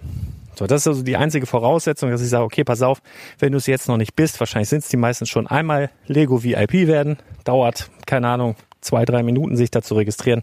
So, 0.56 0.66
das 0.66 0.82
ist 0.82 0.88
also 0.88 1.02
die 1.02 1.16
einzige 1.16 1.46
Voraussetzung, 1.46 2.10
dass 2.10 2.20
ich 2.20 2.28
sage, 2.28 2.44
okay, 2.44 2.64
pass 2.64 2.82
auf, 2.82 3.00
wenn 3.38 3.52
du 3.52 3.58
es 3.58 3.66
jetzt 3.66 3.88
noch 3.88 3.96
nicht 3.96 4.16
bist, 4.16 4.40
wahrscheinlich 4.40 4.68
sind 4.68 4.80
es 4.80 4.88
die 4.88 4.96
meisten 4.96 5.26
schon 5.26 5.46
einmal 5.46 5.90
Lego 6.06 6.42
VIP 6.42 6.86
werden, 6.86 7.18
dauert, 7.44 7.90
keine 8.06 8.28
Ahnung, 8.28 8.56
zwei, 8.80 9.04
drei 9.04 9.22
Minuten 9.22 9.56
sich 9.56 9.70
da 9.70 9.82
zu 9.82 9.94
registrieren. 9.94 10.42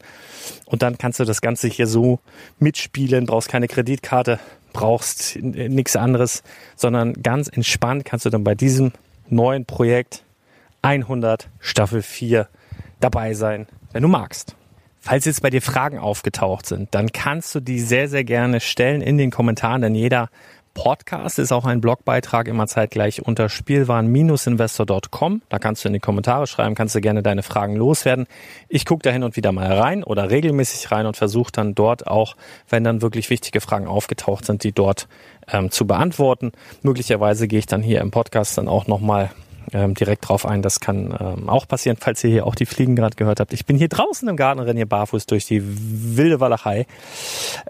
Und 0.65 0.81
dann 0.81 0.97
kannst 0.97 1.19
du 1.19 1.25
das 1.25 1.41
Ganze 1.41 1.67
hier 1.67 1.87
so 1.87 2.19
mitspielen, 2.59 3.25
brauchst 3.25 3.49
keine 3.49 3.67
Kreditkarte, 3.67 4.39
brauchst 4.73 5.37
nichts 5.41 5.95
anderes, 5.95 6.43
sondern 6.75 7.13
ganz 7.23 7.47
entspannt 7.47 8.05
kannst 8.05 8.25
du 8.25 8.29
dann 8.29 8.43
bei 8.43 8.55
diesem 8.55 8.91
neuen 9.29 9.65
Projekt 9.65 10.23
100 10.81 11.49
Staffel 11.59 12.01
4 12.01 12.47
dabei 12.99 13.33
sein, 13.33 13.67
wenn 13.91 14.03
du 14.03 14.07
magst. 14.07 14.55
Falls 14.99 15.25
jetzt 15.25 15.41
bei 15.41 15.49
dir 15.49 15.61
Fragen 15.61 15.99
aufgetaucht 15.99 16.65
sind, 16.65 16.93
dann 16.93 17.11
kannst 17.11 17.55
du 17.55 17.59
die 17.59 17.79
sehr, 17.79 18.09
sehr 18.09 18.23
gerne 18.23 18.59
stellen 18.59 19.01
in 19.01 19.17
den 19.17 19.31
Kommentaren, 19.31 19.81
denn 19.81 19.95
jeder 19.95 20.29
Podcast 20.77 21.39
ist 21.39 21.51
auch 21.51 21.65
ein 21.65 21.81
Blogbeitrag 21.81 22.47
immer 22.47 22.67
zeitgleich 22.67 23.25
unter 23.25 23.49
spielwaren-investor.com. 23.49 25.41
Da 25.49 25.57
kannst 25.57 25.83
du 25.83 25.89
in 25.89 25.93
die 25.93 25.99
Kommentare 25.99 26.45
schreiben, 26.45 26.75
kannst 26.75 26.93
du 26.93 27.01
gerne 27.01 27.23
deine 27.23 27.41
Fragen 27.41 27.75
loswerden. 27.75 28.27
Ich 28.69 28.85
gucke 28.85 29.01
da 29.01 29.09
hin 29.09 29.23
und 29.23 29.35
wieder 29.35 29.51
mal 29.51 29.73
rein 29.73 30.03
oder 30.03 30.29
regelmäßig 30.29 30.91
rein 30.91 31.07
und 31.07 31.17
versuche 31.17 31.51
dann 31.51 31.73
dort 31.73 32.05
auch, 32.05 32.35
wenn 32.69 32.83
dann 32.83 33.01
wirklich 33.01 33.31
wichtige 33.31 33.59
Fragen 33.59 33.87
aufgetaucht 33.87 34.45
sind, 34.45 34.63
die 34.63 34.71
dort 34.71 35.07
ähm, 35.51 35.71
zu 35.71 35.87
beantworten. 35.87 36.51
Möglicherweise 36.83 37.47
gehe 37.47 37.57
ich 37.57 37.65
dann 37.65 37.81
hier 37.81 37.99
im 38.01 38.11
Podcast 38.11 38.55
dann 38.59 38.67
auch 38.67 38.85
nochmal 38.85 39.31
ähm, 39.73 39.93
direkt 39.93 40.27
drauf 40.27 40.45
ein. 40.45 40.61
Das 40.61 40.79
kann 40.79 41.15
ähm, 41.19 41.49
auch 41.49 41.67
passieren, 41.67 41.97
falls 41.99 42.23
ihr 42.23 42.29
hier 42.29 42.47
auch 42.47 42.55
die 42.55 42.65
Fliegen 42.65 42.95
gerade 42.95 43.15
gehört 43.15 43.39
habt. 43.39 43.53
Ich 43.53 43.65
bin 43.65 43.77
hier 43.77 43.89
draußen 43.89 44.27
im 44.27 44.37
Garten, 44.37 44.59
renne 44.59 44.79
hier 44.79 44.87
barfuß 44.87 45.25
durch 45.25 45.45
die 45.45 45.61
wilde 45.63 46.39
Walachei. 46.39 46.85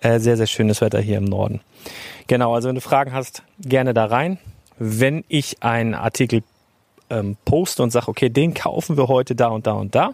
Äh, 0.01 0.19
sehr, 0.19 0.37
sehr 0.37 0.47
schönes 0.47 0.81
Wetter 0.81 0.99
hier 0.99 1.17
im 1.17 1.25
Norden. 1.25 1.61
Genau, 2.27 2.53
also 2.53 2.67
wenn 2.67 2.75
du 2.75 2.81
Fragen 2.81 3.13
hast, 3.13 3.43
gerne 3.59 3.93
da 3.93 4.05
rein. 4.05 4.37
Wenn 4.77 5.23
ich 5.27 5.63
einen 5.63 5.95
Artikel 5.95 6.43
ähm, 7.09 7.37
poste 7.45 7.81
und 7.81 7.91
sage, 7.91 8.09
okay, 8.09 8.29
den 8.29 8.53
kaufen 8.53 8.97
wir 8.97 9.07
heute 9.07 9.35
da 9.35 9.47
und 9.47 9.65
da 9.65 9.73
und 9.73 9.95
da. 9.95 10.13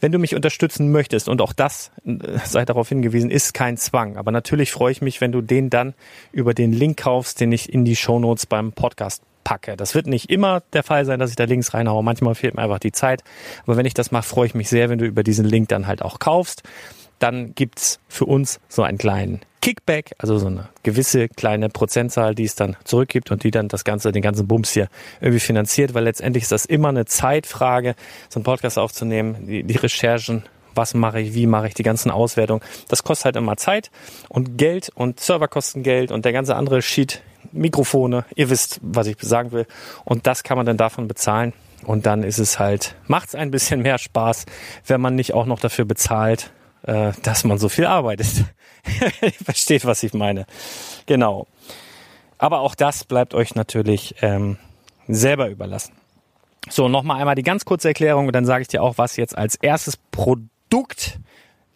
Wenn 0.00 0.10
du 0.10 0.18
mich 0.18 0.34
unterstützen 0.34 0.90
möchtest, 0.90 1.28
und 1.28 1.40
auch 1.40 1.52
das 1.52 1.92
äh, 2.04 2.16
sei 2.44 2.64
darauf 2.64 2.88
hingewiesen, 2.88 3.30
ist 3.30 3.54
kein 3.54 3.76
Zwang. 3.76 4.16
Aber 4.16 4.32
natürlich 4.32 4.72
freue 4.72 4.90
ich 4.90 5.02
mich, 5.02 5.20
wenn 5.20 5.30
du 5.30 5.40
den 5.40 5.70
dann 5.70 5.94
über 6.32 6.54
den 6.54 6.72
Link 6.72 6.98
kaufst, 6.98 7.40
den 7.40 7.52
ich 7.52 7.72
in 7.72 7.84
die 7.84 7.94
Shownotes 7.94 8.46
beim 8.46 8.72
Podcast 8.72 9.22
packe. 9.44 9.76
Das 9.76 9.94
wird 9.94 10.06
nicht 10.06 10.30
immer 10.30 10.62
der 10.72 10.82
Fall 10.82 11.04
sein, 11.04 11.18
dass 11.18 11.30
ich 11.30 11.36
da 11.36 11.44
Links 11.44 11.74
reinhaue. 11.74 12.02
Manchmal 12.02 12.34
fehlt 12.34 12.54
mir 12.54 12.62
einfach 12.62 12.78
die 12.78 12.92
Zeit. 12.92 13.22
Aber 13.64 13.76
wenn 13.76 13.86
ich 13.86 13.94
das 13.94 14.10
mache, 14.10 14.24
freue 14.24 14.46
ich 14.46 14.54
mich 14.54 14.68
sehr, 14.68 14.88
wenn 14.88 14.98
du 14.98 15.06
über 15.06 15.22
diesen 15.22 15.44
Link 15.44 15.68
dann 15.68 15.86
halt 15.86 16.02
auch 16.02 16.18
kaufst. 16.18 16.62
Dann 17.18 17.54
gibt's 17.54 18.00
für 18.08 18.24
uns 18.24 18.60
so 18.68 18.82
einen 18.82 18.98
kleinen 18.98 19.40
Kickback, 19.62 20.12
also 20.18 20.38
so 20.38 20.48
eine 20.48 20.68
gewisse 20.82 21.28
kleine 21.28 21.68
Prozentzahl, 21.68 22.34
die 22.34 22.44
es 22.44 22.56
dann 22.56 22.76
zurückgibt 22.82 23.30
und 23.30 23.44
die 23.44 23.52
dann 23.52 23.68
das 23.68 23.84
Ganze, 23.84 24.10
den 24.10 24.20
ganzen 24.20 24.48
Bums 24.48 24.72
hier 24.72 24.88
irgendwie 25.20 25.38
finanziert, 25.38 25.94
weil 25.94 26.02
letztendlich 26.02 26.42
ist 26.42 26.52
das 26.52 26.64
immer 26.64 26.88
eine 26.88 27.04
Zeitfrage, 27.04 27.94
so 28.28 28.40
einen 28.40 28.44
Podcast 28.44 28.76
aufzunehmen, 28.76 29.46
die, 29.46 29.62
die 29.62 29.76
Recherchen, 29.76 30.42
was 30.74 30.94
mache 30.94 31.20
ich, 31.20 31.34
wie 31.34 31.46
mache 31.46 31.68
ich 31.68 31.74
die 31.74 31.84
ganzen 31.84 32.10
Auswertungen. 32.10 32.60
Das 32.88 33.04
kostet 33.04 33.26
halt 33.26 33.36
immer 33.36 33.56
Zeit 33.56 33.92
und 34.28 34.58
Geld 34.58 34.90
und 34.96 35.20
Server 35.20 35.46
kosten 35.46 35.84
Geld 35.84 36.10
und 36.10 36.24
der 36.24 36.32
ganze 36.32 36.56
andere 36.56 36.82
Sheet, 36.82 37.22
Mikrofone, 37.52 38.24
ihr 38.34 38.50
wisst, 38.50 38.80
was 38.82 39.06
ich 39.06 39.16
sagen 39.20 39.52
will. 39.52 39.66
Und 40.04 40.26
das 40.26 40.42
kann 40.42 40.56
man 40.56 40.66
dann 40.66 40.76
davon 40.76 41.08
bezahlen. 41.08 41.52
Und 41.84 42.06
dann 42.06 42.22
ist 42.22 42.38
es 42.38 42.58
halt, 42.58 42.94
macht 43.06 43.28
es 43.28 43.34
ein 43.34 43.50
bisschen 43.50 43.82
mehr 43.82 43.98
Spaß, 43.98 44.46
wenn 44.86 45.00
man 45.00 45.14
nicht 45.14 45.34
auch 45.34 45.46
noch 45.46 45.60
dafür 45.60 45.84
bezahlt, 45.84 46.52
äh, 46.82 47.12
dass 47.22 47.44
man 47.44 47.58
so 47.58 47.68
viel 47.68 47.86
arbeitet. 47.86 48.44
Versteht, 49.44 49.84
was 49.84 50.02
ich 50.02 50.14
meine. 50.14 50.46
Genau. 51.06 51.46
Aber 52.38 52.60
auch 52.60 52.74
das 52.74 53.04
bleibt 53.04 53.34
euch 53.34 53.54
natürlich 53.54 54.16
ähm, 54.22 54.58
selber 55.08 55.48
überlassen. 55.48 55.94
So, 56.68 56.88
nochmal 56.88 57.18
einmal 57.18 57.34
die 57.34 57.42
ganz 57.42 57.64
kurze 57.64 57.88
Erklärung 57.88 58.26
und 58.26 58.32
dann 58.34 58.44
sage 58.44 58.62
ich 58.62 58.68
dir 58.68 58.82
auch, 58.82 58.98
was 58.98 59.16
jetzt 59.16 59.36
als 59.36 59.56
erstes 59.56 59.96
Produkt, 59.96 61.18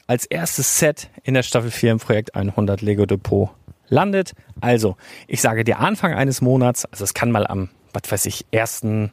als 0.06 0.26
erstes 0.26 0.78
Set 0.78 1.10
in 1.24 1.34
der 1.34 1.42
Staffel 1.42 1.72
4 1.72 1.92
im 1.92 1.98
Projekt 1.98 2.36
100 2.36 2.82
Lego 2.82 3.04
Depot 3.06 3.50
landet. 3.88 4.32
Also, 4.60 4.96
ich 5.26 5.40
sage 5.40 5.64
dir 5.64 5.78
Anfang 5.78 6.14
eines 6.14 6.40
Monats, 6.40 6.84
also 6.86 7.04
es 7.04 7.14
kann 7.14 7.30
mal 7.30 7.46
am, 7.46 7.68
was 7.92 8.10
weiß 8.10 8.26
ich, 8.26 8.46
ersten, 8.50 9.12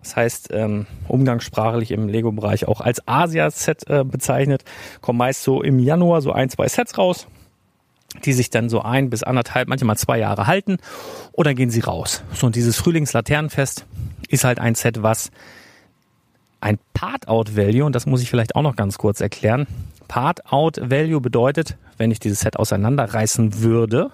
Das 0.00 0.16
heißt, 0.16 0.48
ähm, 0.50 0.86
umgangssprachlich 1.08 1.90
im 1.90 2.08
Lego-Bereich 2.08 2.66
auch 2.66 2.80
als 2.80 3.06
Asia-Set 3.06 3.86
äh, 3.90 4.02
bezeichnet. 4.02 4.64
Kommen 5.02 5.18
meist 5.18 5.42
so 5.42 5.60
im 5.62 5.78
Januar 5.78 6.22
so 6.22 6.32
ein, 6.32 6.48
zwei 6.48 6.68
Sets 6.68 6.96
raus, 6.96 7.26
die 8.24 8.32
sich 8.32 8.48
dann 8.48 8.70
so 8.70 8.80
ein 8.80 9.10
bis 9.10 9.24
anderthalb, 9.24 9.68
manchmal 9.68 9.98
zwei 9.98 10.20
Jahre 10.20 10.46
halten. 10.46 10.78
Und 11.32 11.46
dann 11.46 11.54
gehen 11.54 11.68
sie 11.68 11.80
raus. 11.80 12.22
So, 12.32 12.46
und 12.46 12.56
dieses 12.56 12.78
Frühlingslaternenfest 12.78 13.84
ist 14.28 14.44
halt 14.44 14.58
ein 14.58 14.74
Set, 14.74 15.02
was 15.02 15.32
ein 16.64 16.78
Part-Out-Value, 16.94 17.84
und 17.84 17.94
das 17.94 18.06
muss 18.06 18.22
ich 18.22 18.30
vielleicht 18.30 18.56
auch 18.56 18.62
noch 18.62 18.74
ganz 18.74 18.96
kurz 18.96 19.20
erklären. 19.20 19.66
Part-Out-Value 20.08 21.20
bedeutet, 21.20 21.76
wenn 21.98 22.10
ich 22.10 22.20
dieses 22.20 22.40
Set 22.40 22.56
auseinanderreißen 22.56 23.60
würde, 23.60 24.10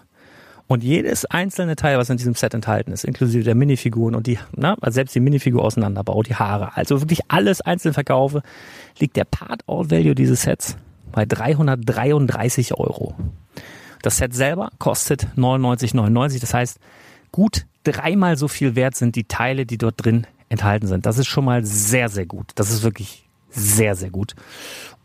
und 0.66 0.84
jedes 0.84 1.24
einzelne 1.24 1.74
Teil, 1.74 1.98
was 1.98 2.10
in 2.10 2.16
diesem 2.16 2.34
Set 2.34 2.54
enthalten 2.54 2.92
ist, 2.92 3.04
inklusive 3.04 3.42
der 3.42 3.56
Minifiguren 3.56 4.14
und 4.14 4.28
die, 4.28 4.38
na, 4.54 4.76
also 4.80 4.94
selbst 4.94 5.16
die 5.16 5.20
Minifigur 5.20 5.64
auseinanderbaut, 5.64 6.28
die 6.28 6.36
Haare, 6.36 6.76
also 6.76 7.00
wirklich 7.00 7.22
alles 7.26 7.60
einzeln 7.60 7.92
verkaufe, 7.92 8.42
liegt 8.98 9.16
der 9.16 9.24
Part-Out-Value 9.24 10.14
dieses 10.14 10.42
Sets 10.42 10.76
bei 11.10 11.26
333 11.26 12.74
Euro. 12.74 13.16
Das 14.02 14.18
Set 14.18 14.32
selber 14.32 14.70
kostet 14.78 15.26
99,99. 15.36 16.40
Das 16.40 16.54
heißt, 16.54 16.78
gut 17.32 17.66
dreimal 17.82 18.36
so 18.36 18.46
viel 18.46 18.76
wert 18.76 18.94
sind 18.94 19.16
die 19.16 19.24
Teile, 19.24 19.66
die 19.66 19.76
dort 19.78 20.04
drin 20.04 20.26
enthalten 20.50 20.86
sind. 20.86 21.06
Das 21.06 21.16
ist 21.16 21.28
schon 21.28 21.46
mal 21.46 21.64
sehr, 21.64 22.10
sehr 22.10 22.26
gut. 22.26 22.50
Das 22.56 22.70
ist 22.70 22.82
wirklich 22.82 23.24
sehr, 23.48 23.96
sehr 23.96 24.10
gut. 24.10 24.34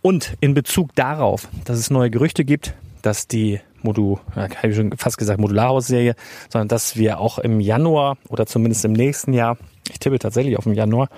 Und 0.01 0.36
in 0.41 0.53
Bezug 0.53 0.93
darauf, 0.95 1.47
dass 1.63 1.79
es 1.79 1.89
neue 1.89 2.10
Gerüchte 2.10 2.43
gibt, 2.43 2.73
dass 3.01 3.27
die 3.27 3.62
Modu, 3.81 4.19
habe 4.36 4.67
ich 4.67 4.75
schon 4.75 4.97
fast 4.97 5.17
gesagt 5.17 5.39
Modularhaus-Serie, 5.39 6.15
sondern 6.49 6.67
dass 6.67 6.97
wir 6.97 7.19
auch 7.19 7.39
im 7.39 7.60
Januar 7.60 8.17
oder 8.27 8.45
zumindest 8.45 8.84
im 8.84 8.93
nächsten 8.93 9.31
Jahr, 9.34 9.58
ich 9.89 9.99
tippe 9.99 10.19
tatsächlich 10.19 10.58
auf 10.58 10.65
den 10.65 10.73
Januar, 10.73 11.10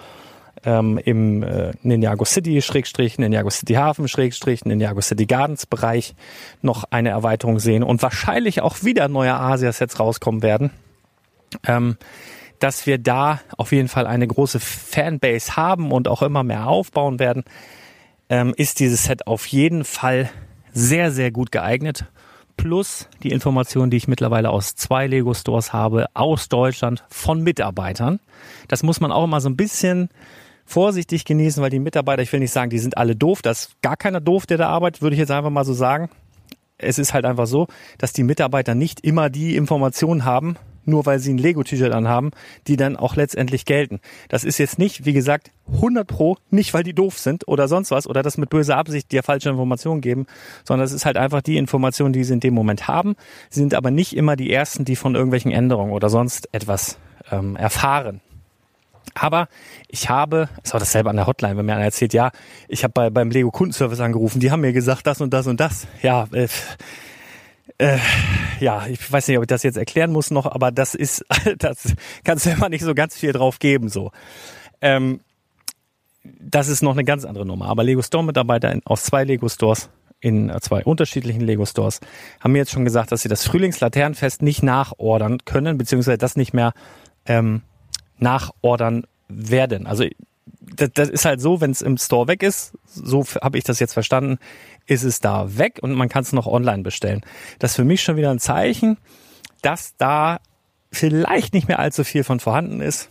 ähm, 0.66 1.00
im 1.04 1.44
äh, 1.44 1.72
Ninjago 1.84 2.26
City 2.26 2.62
Schrägstrich, 2.62 3.18
Ninjago 3.18 3.50
City 3.50 3.76
Hafen 3.76 4.08
Schrägstrich, 4.08 4.66
Ninjago 4.66 5.02
City 5.02 5.26
Gardens 5.26 5.66
Bereich 5.66 6.16
noch 6.62 6.84
eine 6.92 7.10
Erweiterung 7.10 7.60
sehen 7.60 7.84
und 7.84 8.02
wahrscheinlich 8.02 8.62
auch 8.62 8.84
wieder 8.84 9.08
neue 9.08 9.34
Asia-Sets 9.34 10.00
rauskommen 10.00 10.42
werden. 10.42 10.72
Ähm, 11.66 11.98
dass 12.60 12.86
wir 12.88 12.98
da 12.98 13.42
auf 13.58 13.72
jeden 13.72 13.88
Fall 13.88 14.08
eine 14.08 14.28
große 14.28 14.60
Fanbase 14.60 15.56
haben 15.56 15.92
und 15.92 16.08
auch 16.08 16.22
immer 16.22 16.44
mehr 16.44 16.68
aufbauen 16.68 17.20
werden, 17.20 17.44
ähm, 18.30 18.54
ist 18.58 18.80
dieses 18.80 19.06
Set 19.06 19.28
auf 19.28 19.46
jeden 19.48 19.84
Fall 19.84 20.30
sehr, 20.74 21.12
sehr 21.12 21.32
gut 21.32 21.52
geeignet 21.52 22.06
plus 22.58 23.08
die 23.24 23.32
Informationen, 23.32 23.92
die 23.92 23.98
ich 23.98 24.08
mittlerweile 24.08 24.50
aus 24.50 24.76
zwei 24.76 25.08
Lego 25.08 25.34
Stores 25.34 25.72
habe, 25.72 26.08
aus 26.14 26.50
Deutschland 26.50 27.06
von 27.08 27.42
Mitarbeitern. 27.42 28.20
Das 28.68 28.84
muss 28.84 29.00
man 29.00 29.12
auch 29.12 29.24
immer 29.24 29.40
so 29.40 29.48
ein 29.48 29.56
bisschen 29.56 30.10
vorsichtig 30.66 31.24
genießen, 31.24 31.64
weil 31.64 31.70
die 31.70 31.80
Mitarbeiter, 31.80 32.24
ich 32.24 32.34
will 32.34 32.42
nicht 32.42 32.52
sagen, 32.52 32.70
die 32.70 32.80
sind 32.80 32.98
alle 32.98 33.16
doof, 33.16 33.42
das 33.42 33.68
ist 33.68 33.82
gar 33.82 33.96
keiner 33.96 34.20
doof, 34.20 34.46
der 34.46 34.58
da 34.58 34.68
arbeitet, 34.68 35.02
würde 35.02 35.14
ich 35.14 35.20
jetzt 35.20 35.32
einfach 35.32 35.52
mal 35.52 35.64
so 35.64 35.74
sagen. 35.74 36.10
Es 36.78 37.00
ist 37.00 37.14
halt 37.14 37.26
einfach 37.26 37.48
so, 37.48 37.68
dass 37.98 38.12
die 38.12 38.24
Mitarbeiter 38.24 38.76
nicht 38.76 39.00
immer 39.00 39.30
die 39.30 39.56
Informationen 39.56 40.26
haben, 40.26 40.58
nur 40.88 41.06
weil 41.06 41.20
sie 41.20 41.34
ein 41.34 41.38
Lego-T-Shirt 41.38 41.94
anhaben, 41.94 42.32
die 42.68 42.78
dann 42.78 42.96
auch 42.96 43.16
letztendlich 43.16 43.66
gelten. 43.66 44.00
Das 44.30 44.44
ist 44.44 44.58
jetzt 44.58 44.80
nicht, 44.80 45.06
wie 45.06 45.14
gesagt, 45.14 45.52
100 45.74 46.08
pro, 46.08 46.38
nicht 46.50 46.74
weil 46.74 46.84
die 46.84 46.94
doof 46.94 47.18
sind 47.18 47.48
oder 47.48 47.68
sonst 47.68 47.92
was 47.92 48.08
oder 48.08 48.24
das 48.24 48.38
mit 48.38 48.50
böser 48.50 48.78
Absicht 48.78 49.12
dir 49.12 49.24
falsche 49.24 49.50
Informationen 49.50 50.02
geben, 50.02 50.26
sondern 50.64 50.86
es 50.86 50.94
ist 50.94 51.06
halt 51.06 51.18
einfach 51.18 51.42
die 51.42 51.58
Information, 51.58 52.14
die 52.14 52.24
sie 52.24 52.34
in 52.34 52.40
dem 52.40 52.54
Moment 52.54 52.88
haben. 52.88 53.16
Sie 53.50 53.60
sind 53.60 53.74
aber 53.74 53.92
nicht 53.92 54.16
immer 54.16 54.36
die 54.36 54.52
Ersten, 54.52 54.86
die 54.86 54.96
von 54.96 55.16
irgendwelchen 55.16 55.52
Änderungen 55.52 55.92
oder 55.92 56.10
sonst 56.10 56.50
etwas 56.54 56.98
ähm, 57.32 57.56
erfahren. 57.56 58.22
Aber 59.16 59.48
ich 59.88 60.10
habe, 60.10 60.50
es 60.64 60.74
war 60.74 60.80
dasselbe 60.80 61.10
an 61.10 61.16
der 61.16 61.28
Hotline, 61.28 61.58
wenn 61.58 61.66
mir 61.66 61.74
einer 61.74 61.86
erzählt, 61.86 62.14
ja, 62.14 62.32
ich 62.68 62.84
habe 62.84 62.94
bei, 62.94 63.10
beim 63.10 63.32
Lego 63.32 63.52
Kundenservice 63.52 64.00
angerufen, 64.00 64.40
die 64.40 64.52
haben 64.52 64.62
mir 64.62 64.74
gesagt, 64.74 65.08
das 65.08 65.22
und 65.22 65.34
das 65.34 65.48
und 65.48 65.60
das. 65.60 65.88
Ja, 66.02 66.28
äh, 66.32 66.48
äh, 67.78 67.98
ja, 68.60 68.88
ich 68.88 69.12
weiß 69.12 69.28
nicht, 69.28 69.38
ob 69.38 69.44
ich 69.44 69.48
das 69.48 69.64
jetzt 69.64 69.78
erklären 69.78 70.12
muss 70.12 70.32
noch, 70.32 70.46
aber 70.46 70.72
das 70.72 70.96
ist, 70.96 71.26
das 71.58 71.94
kannst 72.24 72.46
du 72.46 72.52
immer 72.52 72.70
nicht 72.70 72.84
so 72.84 72.94
ganz 72.96 73.18
viel 73.18 73.32
drauf 73.32 73.60
geben, 73.60 73.90
so. 73.90 74.12
Ähm, 74.82 75.22
das 76.24 76.68
ist 76.68 76.82
noch 76.82 76.92
eine 76.92 77.04
ganz 77.04 77.26
andere 77.26 77.46
Nummer. 77.46 77.68
Aber 77.68 77.84
Lego 77.84 78.02
Store 78.02 78.24
Mitarbeiter 78.24 78.78
aus 78.86 79.04
zwei 79.04 79.24
Lego 79.24 79.48
Stores 79.48 79.90
in 80.20 80.52
zwei 80.62 80.84
unterschiedlichen 80.84 81.42
Lego 81.42 81.66
Stores 81.66 82.00
haben 82.40 82.52
mir 82.52 82.60
jetzt 82.60 82.72
schon 82.72 82.86
gesagt, 82.86 83.12
dass 83.12 83.22
sie 83.22 83.30
das 83.30 83.46
Frühlingslaternenfest 83.46 84.42
nicht 84.42 84.64
nachordern 84.64 85.38
können, 85.46 85.78
beziehungsweise 85.78 86.18
das 86.18 86.36
nicht 86.36 86.54
mehr 86.54 86.74
ähm, 87.26 87.62
nachordern 88.18 89.06
werden. 89.28 89.86
Also 89.86 90.06
das, 90.78 90.90
das 90.94 91.10
ist 91.10 91.26
halt 91.26 91.42
so, 91.42 91.60
wenn 91.62 91.72
es 91.72 91.82
im 91.82 91.98
Store 91.98 92.28
weg 92.28 92.44
ist, 92.44 92.78
so 92.86 93.26
habe 93.42 93.58
ich 93.58 93.64
das 93.64 93.80
jetzt 93.80 93.94
verstanden, 93.94 94.38
ist 94.86 95.04
es 95.04 95.20
da 95.20 95.58
weg 95.58 95.80
und 95.82 95.94
man 95.94 96.10
kann 96.10 96.24
es 96.24 96.34
noch 96.34 96.48
online 96.48 96.84
bestellen. 96.84 97.22
Das 97.60 97.72
ist 97.72 97.76
für 97.76 97.84
mich 97.84 98.02
schon 98.02 98.16
wieder 98.16 98.32
ein 98.32 98.40
Zeichen, 98.40 98.98
dass 99.62 99.96
da 99.98 100.40
vielleicht 100.92 101.54
nicht 101.54 101.68
mehr 101.68 101.80
allzu 101.80 102.04
viel 102.04 102.24
von 102.24 102.40
vorhanden 102.40 102.82
ist. 102.82 103.10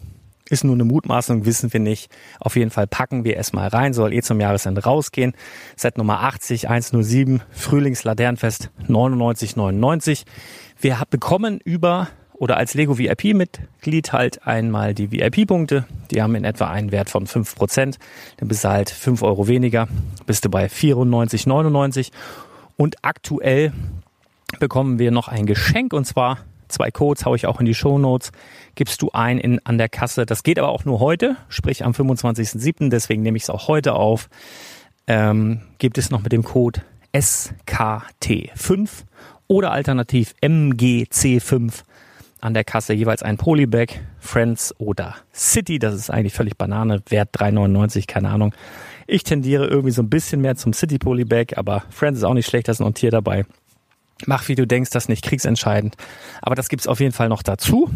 Ist 0.49 0.63
nur 0.63 0.75
eine 0.75 0.85
Mutmaßung, 0.85 1.45
wissen 1.45 1.73
wir 1.73 1.81
nicht. 1.81 2.09
Auf 2.39 2.55
jeden 2.55 2.71
Fall 2.71 2.87
packen 2.87 3.25
wir 3.25 3.37
es 3.37 3.53
mal 3.53 3.67
rein, 3.67 3.93
soll 3.93 4.13
eh 4.13 4.23
zum 4.23 4.41
Jahresende 4.41 4.85
rausgehen. 4.85 5.35
Set 5.75 5.99
Nummer 5.99 6.23
80, 6.23 6.69
107, 6.71 7.43
Frühlingslaternenfest 7.51 8.71
99,99. 8.87 10.23
Wir 10.81 11.03
bekommen 11.11 11.59
über 11.65 12.09
oder 12.39 12.57
als 12.57 12.75
Lego 12.75 12.99
VIP-Mitglied 12.99 14.13
halt 14.13 14.47
einmal 14.47 14.95
die 14.95 15.11
VIP-Punkte. 15.11 15.87
Die 16.11 16.23
haben 16.23 16.35
in 16.35 16.45
etwa 16.45 16.69
einen 16.69 16.93
Wert 16.93 17.11
von 17.11 17.27
5%. 17.27 17.97
Dann 18.37 18.49
bist 18.49 18.65
du 18.65 18.69
halt 18.69 18.91
5 18.91 19.23
Euro 19.23 19.49
weniger, 19.49 19.89
bist 20.27 20.45
du 20.45 20.51
bei 20.51 20.67
94,99. 20.67 22.11
Und 22.77 22.97
aktuell 23.03 23.73
bekommen 24.59 24.99
wir 24.99 25.11
noch 25.11 25.29
ein 25.29 25.47
Geschenk 25.47 25.93
und 25.93 26.07
zwar 26.07 26.39
zwei 26.69 26.91
Codes, 26.91 27.25
haue 27.25 27.37
ich 27.37 27.47
auch 27.47 27.61
in 27.61 27.67
die 27.67 27.75
Show 27.75 27.99
Notes, 27.99 28.33
gibst 28.75 29.01
du 29.03 29.11
ein 29.13 29.39
in, 29.39 29.65
an 29.65 29.79
der 29.79 29.89
Kasse. 29.89 30.27
Das 30.27 30.43
geht 30.43 30.59
aber 30.59 30.69
auch 30.69 30.85
nur 30.85 31.01
heute, 31.01 31.37
sprich 31.49 31.85
am 31.85 31.93
25.07., 31.93 32.91
deswegen 32.91 33.23
nehme 33.23 33.37
ich 33.37 33.45
es 33.45 33.51
auch 33.51 33.69
heute 33.69 33.95
auf. 33.95 34.29
Ähm, 35.07 35.61
gibt 35.79 35.99
es 35.99 36.11
noch 36.11 36.23
mit 36.23 36.33
dem 36.33 36.43
Code 36.43 36.83
SKT5 37.15 38.89
oder 39.47 39.71
alternativ 39.71 40.35
MGC5 40.43 41.85
an 42.41 42.55
der 42.55 42.65
Kasse 42.65 42.93
jeweils 42.93 43.23
ein 43.23 43.37
Polybag, 43.37 43.89
Friends 44.19 44.75
oder 44.79 45.17
City. 45.35 45.79
Das 45.79 45.95
ist 45.95 46.11
eigentlich 46.11 46.35
völlig 46.35 46.57
Banane, 46.57 47.03
Wert 47.09 47.31
3,99, 47.37 48.07
keine 48.07 48.31
Ahnung. 48.31 48.55
Ich 49.07 49.23
tendiere 49.23 49.67
irgendwie 49.67 49.93
so 49.93 50.03
ein 50.03 50.11
bisschen 50.11 50.41
mehr 50.41 50.57
zum 50.57 50.73
City 50.73 50.99
Polybag, 50.99 51.57
aber 51.57 51.85
Friends 51.91 52.19
ist 52.19 52.25
auch 52.25 52.35
nicht 52.35 52.49
schlecht, 52.49 52.69
da 52.69 52.73
ist 52.73 52.81
ein 52.81 52.95
Tier 52.95 53.11
dabei. 53.11 53.45
Mach 54.25 54.49
wie 54.49 54.55
du 54.55 54.67
denkst, 54.67 54.91
das 54.91 55.09
nicht 55.09 55.23
kriegsentscheidend. 55.23 55.97
Aber 56.41 56.55
das 56.55 56.71
gibt's 56.71 56.87
auf 56.87 57.01
jeden 57.01 57.13
Fall 57.13 57.29
noch 57.29 57.43
dazu. 57.43 57.91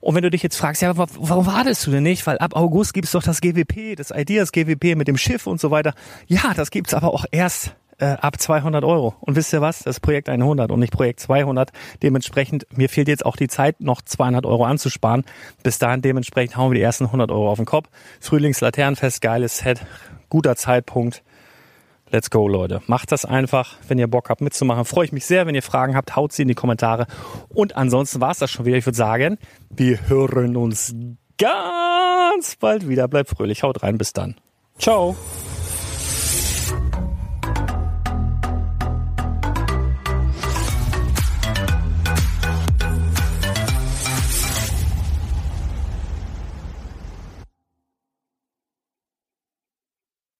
Und 0.00 0.14
wenn 0.14 0.22
du 0.22 0.30
dich 0.30 0.42
jetzt 0.42 0.56
fragst, 0.56 0.82
ja, 0.82 0.96
warum 0.96 1.46
wartest 1.46 1.84
du 1.86 1.90
denn 1.90 2.04
nicht? 2.04 2.24
Weil 2.28 2.38
ab 2.38 2.54
August 2.54 2.94
gibt's 2.94 3.10
doch 3.10 3.24
das 3.24 3.40
GWP, 3.40 3.96
das 3.96 4.12
Ideas 4.12 4.52
GWP 4.52 4.94
mit 4.94 5.08
dem 5.08 5.16
Schiff 5.16 5.48
und 5.48 5.60
so 5.60 5.72
weiter. 5.72 5.94
Ja, 6.28 6.54
das 6.54 6.70
gibt's 6.70 6.94
aber 6.94 7.12
auch 7.12 7.24
erst 7.32 7.74
äh, 7.98 8.16
ab 8.20 8.40
200 8.40 8.84
Euro. 8.84 9.14
Und 9.20 9.36
wisst 9.36 9.52
ihr 9.52 9.60
was? 9.60 9.80
Das 9.80 10.00
Projekt 10.00 10.28
100 10.28 10.70
und 10.70 10.80
nicht 10.80 10.92
Projekt 10.92 11.20
200. 11.20 11.70
Dementsprechend, 12.02 12.66
mir 12.76 12.88
fehlt 12.88 13.08
jetzt 13.08 13.26
auch 13.26 13.36
die 13.36 13.48
Zeit, 13.48 13.80
noch 13.80 14.02
200 14.02 14.46
Euro 14.46 14.64
anzusparen. 14.64 15.24
Bis 15.62 15.78
dahin 15.78 16.02
dementsprechend 16.02 16.56
hauen 16.56 16.70
wir 16.70 16.76
die 16.76 16.82
ersten 16.82 17.06
100 17.06 17.30
Euro 17.30 17.50
auf 17.50 17.58
den 17.58 17.66
Kopf. 17.66 17.88
Frühlingslaternenfest, 18.20 19.20
geiles 19.20 19.58
Set, 19.58 19.84
guter 20.28 20.56
Zeitpunkt. 20.56 21.22
Let's 22.10 22.30
go, 22.30 22.48
Leute. 22.48 22.80
Macht 22.86 23.12
das 23.12 23.26
einfach, 23.26 23.76
wenn 23.86 23.98
ihr 23.98 24.06
Bock 24.06 24.30
habt 24.30 24.40
mitzumachen. 24.40 24.86
Freue 24.86 25.04
ich 25.04 25.12
mich 25.12 25.26
sehr. 25.26 25.46
Wenn 25.46 25.54
ihr 25.54 25.62
Fragen 25.62 25.94
habt, 25.94 26.16
haut 26.16 26.32
sie 26.32 26.42
in 26.42 26.48
die 26.48 26.54
Kommentare. 26.54 27.06
Und 27.50 27.76
ansonsten 27.76 28.20
war 28.20 28.30
es 28.30 28.38
das 28.38 28.50
schon 28.50 28.64
wieder. 28.64 28.78
Ich 28.78 28.86
würde 28.86 28.96
sagen, 28.96 29.36
wir 29.68 30.08
hören 30.08 30.56
uns 30.56 30.94
ganz 31.36 32.56
bald 32.56 32.88
wieder. 32.88 33.08
Bleibt 33.08 33.28
fröhlich. 33.28 33.62
Haut 33.62 33.82
rein. 33.82 33.98
Bis 33.98 34.14
dann. 34.14 34.36
Ciao. 34.78 35.16